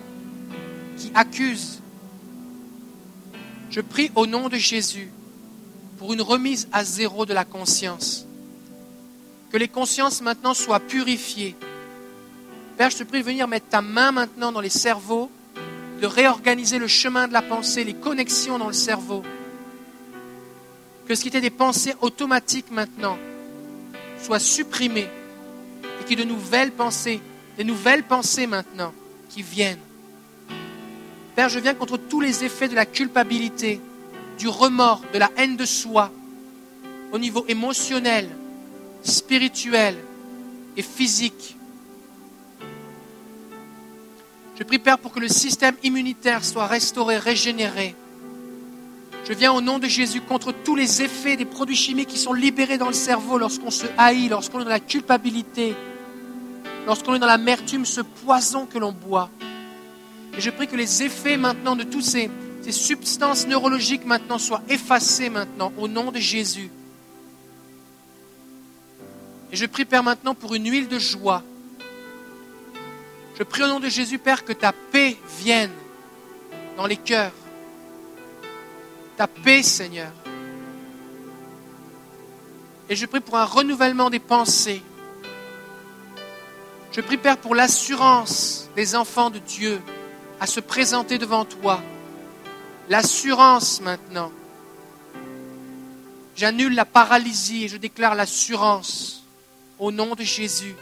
[0.95, 1.81] qui accuse,
[3.71, 5.11] je prie au nom de Jésus
[5.97, 8.24] pour une remise à zéro de la conscience.
[9.55, 11.55] Que les consciences maintenant soient purifiées.
[12.75, 15.31] Père, je te prie de venir mettre ta main maintenant dans les cerveaux,
[16.01, 19.23] de réorganiser le chemin de la pensée, les connexions dans le cerveau.
[21.07, 23.17] Que ce qui était des pensées automatiques maintenant
[24.21, 25.07] soit supprimé
[26.01, 27.21] et qu'il y ait de nouvelles pensées,
[27.55, 28.93] des nouvelles pensées maintenant
[29.29, 29.79] qui viennent.
[31.37, 33.79] Père, je viens contre tous les effets de la culpabilité,
[34.37, 36.11] du remords, de la haine de soi,
[37.13, 38.27] au niveau émotionnel,
[39.05, 39.95] spirituel
[40.75, 41.55] et physique.
[44.57, 47.95] Je prie, Père, pour que le système immunitaire soit restauré, régénéré.
[49.27, 52.33] Je viens au nom de Jésus contre tous les effets des produits chimiques qui sont
[52.33, 55.75] libérés dans le cerveau lorsqu'on se haït, lorsqu'on est dans la culpabilité,
[56.85, 59.29] lorsqu'on est dans l'amertume, ce poison que l'on boit.
[60.37, 62.29] Et je prie que les effets maintenant de toutes ces,
[62.61, 66.69] ces substances neurologiques maintenant soient effacés maintenant au nom de Jésus.
[69.55, 71.41] Et je prie, Père, maintenant pour une huile de joie.
[73.39, 75.71] Je prie au nom de Jésus, Père, que ta paix vienne
[76.75, 77.31] dans les cœurs.
[79.15, 80.11] Ta paix, Seigneur.
[82.89, 84.83] Et je prie pour un renouvellement des pensées.
[86.91, 89.81] Je prie, Père, pour l'assurance des enfants de Dieu
[90.41, 91.81] à se présenter devant toi.
[92.89, 94.33] L'assurance maintenant.
[96.35, 99.21] J'annule la paralysie et je déclare l'assurance
[99.79, 100.75] au nom de Jésus.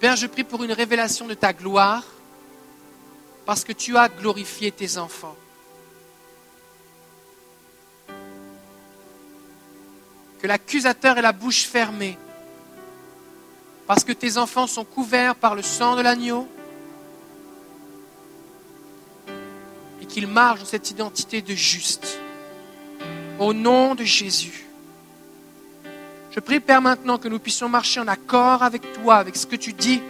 [0.00, 2.04] Père, je prie pour une révélation de ta gloire
[3.46, 5.36] parce que tu as glorifié tes enfants.
[10.40, 12.18] Que l'accusateur ait la bouche fermée
[13.86, 16.48] parce que tes enfants sont couverts par le sang de l'agneau,
[20.14, 22.20] qu'ils marchent dans cette identité de juste.
[23.38, 24.64] Au nom de Jésus.
[26.30, 29.56] Je prie, Père, maintenant que nous puissions marcher en accord avec toi, avec ce que
[29.56, 30.02] tu dis.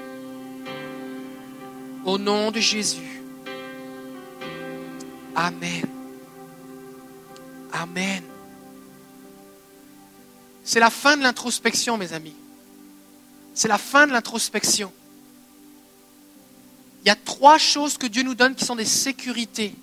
[2.05, 3.22] Au nom de Jésus.
[5.35, 5.85] Amen.
[7.72, 8.22] Amen.
[10.62, 12.35] C'est la fin de l'introspection, mes amis.
[13.55, 14.93] C'est la fin de l'introspection.
[17.05, 19.75] Il y a trois choses que Dieu nous donne qui sont des sécurités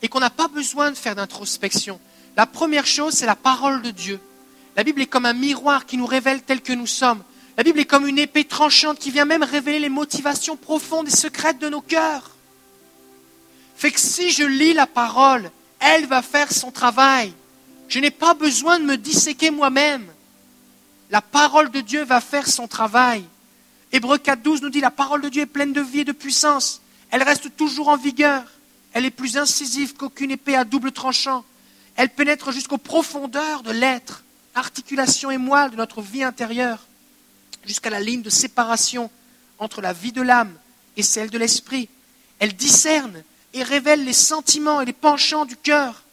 [0.00, 2.00] et qu'on n'a pas besoin de faire d'introspection.
[2.38, 4.20] La première chose, c'est la parole de Dieu.
[4.76, 7.20] La Bible est comme un miroir qui nous révèle tel que nous sommes.
[7.56, 11.10] La Bible est comme une épée tranchante qui vient même révéler les motivations profondes et
[11.10, 12.30] secrètes de nos cœurs.
[13.74, 17.32] Fait que si je lis la parole, elle va faire son travail.
[17.88, 20.06] Je n'ai pas besoin de me disséquer moi-même.
[21.10, 23.24] La parole de Dieu va faire son travail.
[23.90, 26.82] Hébreu 4.12 nous dit la parole de Dieu est pleine de vie et de puissance.
[27.10, 28.44] Elle reste toujours en vigueur.
[28.92, 31.44] Elle est plus incisive qu'aucune épée à double tranchant.
[31.98, 34.22] Elle pénètre jusqu'aux profondeurs de l'être,
[34.54, 36.86] articulation et moelle de notre vie intérieure,
[37.64, 39.10] jusqu'à la ligne de séparation
[39.58, 40.56] entre la vie de l'âme
[40.96, 41.88] et celle de l'esprit.
[42.38, 46.04] Elle discerne et révèle les sentiments et les penchants du cœur.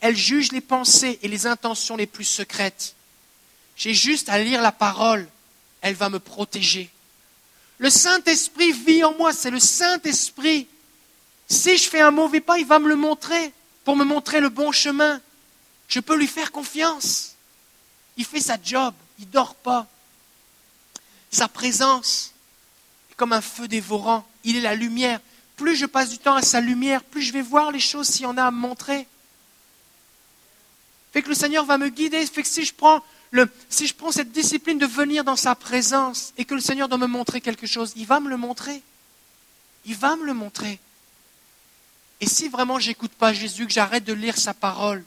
[0.00, 2.96] Elle juge les pensées et les intentions les plus secrètes.
[3.76, 5.28] J'ai juste à lire la parole,
[5.82, 6.90] elle va me protéger.
[7.78, 10.66] Le Saint-Esprit vit en moi, c'est le Saint-Esprit.
[11.46, 13.52] Si je fais un mauvais pas, il va me le montrer
[13.84, 15.20] pour me montrer le bon chemin.
[15.88, 17.34] Je peux lui faire confiance.
[18.16, 19.86] Il fait sa job, il dort pas.
[21.30, 22.32] Sa présence
[23.10, 25.20] est comme un feu dévorant, il est la lumière.
[25.56, 28.22] Plus je passe du temps à sa lumière, plus je vais voir les choses s'il
[28.22, 29.06] y en a à me montrer.
[31.12, 32.24] Fait que le Seigneur va me guider.
[32.26, 33.02] Fait que si je prends
[33.68, 36.98] si je prends cette discipline de venir dans sa présence et que le Seigneur doit
[36.98, 38.82] me montrer quelque chose, il va me le montrer.
[39.84, 40.80] Il va me le montrer.
[42.20, 45.04] Et si vraiment j'écoute pas Jésus, que j'arrête de lire sa parole,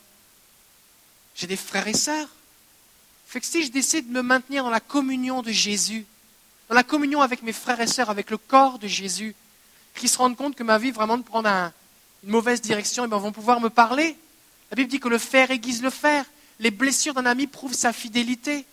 [1.36, 2.30] j'ai des frères et sœurs.
[3.28, 6.06] Fait que si je décide de me maintenir dans la communion de Jésus,
[6.70, 9.36] dans la communion avec mes frères et sœurs, avec le corps de Jésus,
[9.96, 11.24] qui se rendent compte que ma vie vraiment de
[12.24, 14.16] une mauvaise direction, et bien vont pouvoir me parler.
[14.70, 16.26] La Bible dit que le fer aiguise le fer
[16.62, 18.66] les blessures d'un ami prouvent sa fidélité.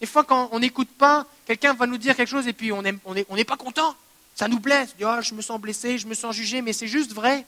[0.00, 2.82] Des fois, quand on n'écoute pas, quelqu'un va nous dire quelque chose et puis on
[2.82, 3.94] n'est pas content.
[4.34, 4.94] Ça nous blesse.
[5.04, 7.44] Oh, je me sens blessé, je me sens jugé, mais c'est juste vrai.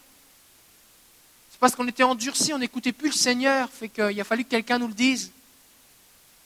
[1.61, 4.79] Parce qu'on était endurci, on n'écoutait plus le Seigneur, fait qu'il a fallu que quelqu'un
[4.79, 5.31] nous le dise.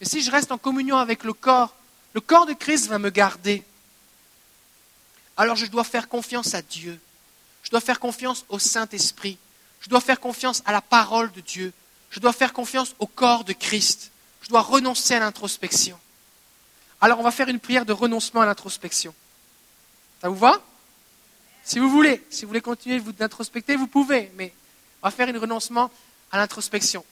[0.00, 1.74] Et si je reste en communion avec le corps,
[2.14, 3.62] le corps de Christ va me garder.
[5.36, 7.00] Alors je dois faire confiance à Dieu.
[7.62, 9.38] Je dois faire confiance au Saint-Esprit.
[9.80, 11.72] Je dois faire confiance à la parole de Dieu.
[12.10, 14.10] Je dois faire confiance au corps de Christ.
[14.42, 15.98] Je dois renoncer à l'introspection.
[17.00, 19.14] Alors on va faire une prière de renoncement à l'introspection.
[20.20, 20.60] Ça vous va?
[21.64, 24.52] Si vous voulez, si vous voulez continuer d'introspecter, vous pouvez, mais
[25.04, 25.90] on va faire un renoncement
[26.32, 27.04] à l'introspection.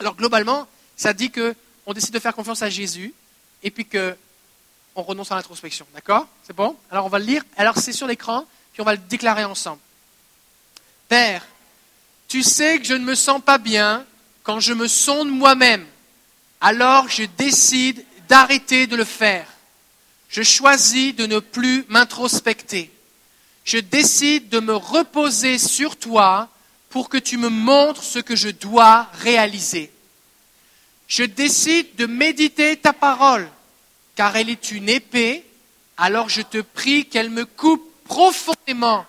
[0.00, 3.14] Alors globalement, ça dit qu'on décide de faire confiance à Jésus
[3.62, 5.86] et puis qu'on renonce à l'introspection.
[5.94, 6.26] D'accord?
[6.44, 6.76] C'est bon?
[6.90, 7.44] Alors on va le lire.
[7.56, 9.80] Alors c'est sur l'écran, puis on va le déclarer ensemble.
[11.08, 11.46] Père,
[12.26, 14.04] tu sais que je ne me sens pas bien
[14.42, 15.86] quand je me sonde moi-même.
[16.60, 19.46] Alors je décide d'arrêter de le faire.
[20.30, 22.90] Je choisis de ne plus m'introspecter.
[23.66, 26.48] Je décide de me reposer sur toi
[26.88, 29.90] pour que tu me montres ce que je dois réaliser.
[31.08, 33.50] Je décide de méditer ta parole,
[34.14, 35.44] car elle est une épée,
[35.96, 39.04] alors je te prie qu'elle me coupe profondément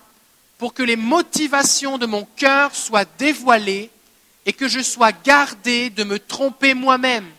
[0.58, 3.92] pour que les motivations de mon cœur soient dévoilées
[4.48, 7.30] et que je sois gardé de me tromper moi-même.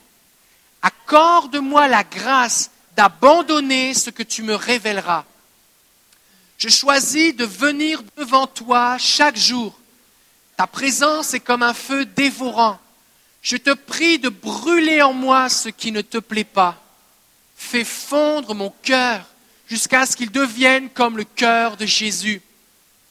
[0.83, 5.25] Accorde-moi la grâce d'abandonner ce que tu me révéleras.
[6.59, 9.79] Je choisis de venir devant toi chaque jour.
[10.57, 12.79] Ta présence est comme un feu dévorant.
[13.43, 16.83] Je te prie de brûler en moi ce qui ne te plaît pas.
[17.57, 19.25] Fais fondre mon cœur
[19.69, 22.43] jusqu'à ce qu'il devienne comme le cœur de Jésus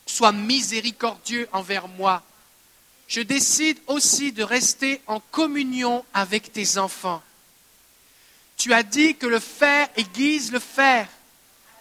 [0.09, 2.23] sois miséricordieux envers moi.
[3.07, 7.21] Je décide aussi de rester en communion avec tes enfants.
[8.57, 11.07] Tu as dit que le fer aiguise le fer.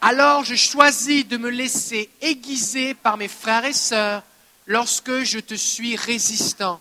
[0.00, 4.22] Alors je choisis de me laisser aiguiser par mes frères et sœurs
[4.66, 6.80] lorsque je te suis résistant.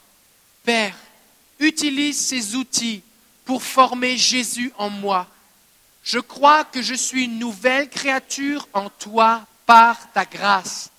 [0.63, 0.95] Père,
[1.59, 3.03] utilise ces outils
[3.45, 5.27] pour former Jésus en moi.
[6.03, 10.89] Je crois que je suis une nouvelle créature en toi par ta grâce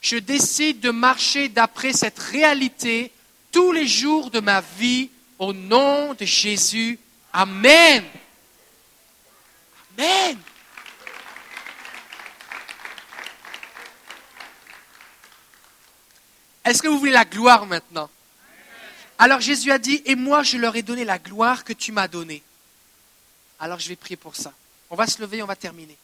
[0.00, 3.12] je décide de marcher d'après cette réalité
[3.52, 6.98] tous les jours de ma vie au nom de Jésus.
[7.32, 8.04] Amen.
[9.98, 10.38] Amen.
[16.64, 18.10] Est-ce que vous voulez la gloire maintenant?
[19.18, 22.08] Alors Jésus a dit, et moi je leur ai donné la gloire que tu m'as
[22.08, 22.42] donnée.
[23.58, 24.52] Alors je vais prier pour ça.
[24.88, 25.96] On va se lever, on va terminer.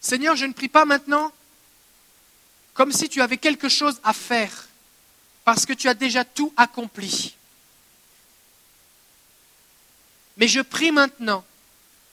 [0.00, 1.32] Seigneur, je ne prie pas maintenant
[2.74, 4.68] comme si tu avais quelque chose à faire,
[5.44, 7.36] parce que tu as déjà tout accompli.
[10.36, 11.44] Mais je prie maintenant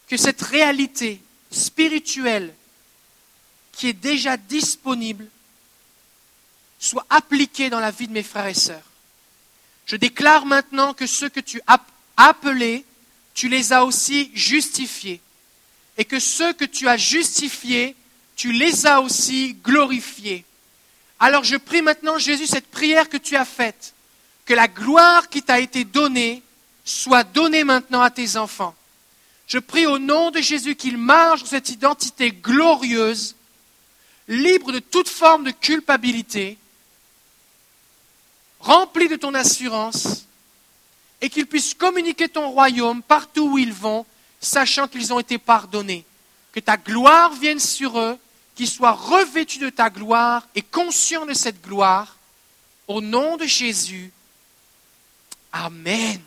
[0.07, 1.21] que cette réalité
[1.51, 2.53] spirituelle
[3.71, 5.27] qui est déjà disponible
[6.79, 8.83] soit appliquée dans la vie de mes frères et sœurs.
[9.85, 11.79] Je déclare maintenant que ceux que tu as
[12.17, 12.85] appelés,
[13.33, 15.21] tu les as aussi justifiés
[15.97, 17.95] et que ceux que tu as justifiés,
[18.35, 20.45] tu les as aussi glorifiés.
[21.19, 23.93] Alors je prie maintenant, Jésus, cette prière que tu as faite,
[24.45, 26.41] que la gloire qui t'a été donnée
[26.90, 28.76] soit donnée maintenant à tes enfants.
[29.48, 33.36] Je prie au nom de Jésus qu'ils marchent dans cette identité glorieuse,
[34.28, 36.57] libre de toute forme de culpabilité,
[38.60, 40.26] remplis de ton assurance,
[41.22, 44.06] et qu'ils puissent communiquer ton royaume partout où ils vont,
[44.40, 46.06] sachant qu'ils ont été pardonnés.
[46.53, 48.18] Que ta gloire vienne sur eux,
[48.56, 52.16] qu'ils soient revêtus de ta gloire et conscients de cette gloire.
[52.88, 54.11] Au nom de Jésus.
[55.52, 56.20] Amen.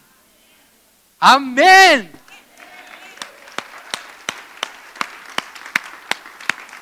[1.24, 2.08] Amen.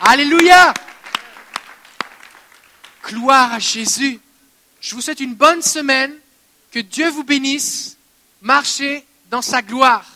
[0.01, 0.73] Alléluia.
[3.05, 4.19] Gloire à Jésus.
[4.81, 6.15] Je vous souhaite une bonne semaine.
[6.73, 7.99] Que Dieu vous bénisse.
[8.41, 10.07] Marchez dans sa gloire.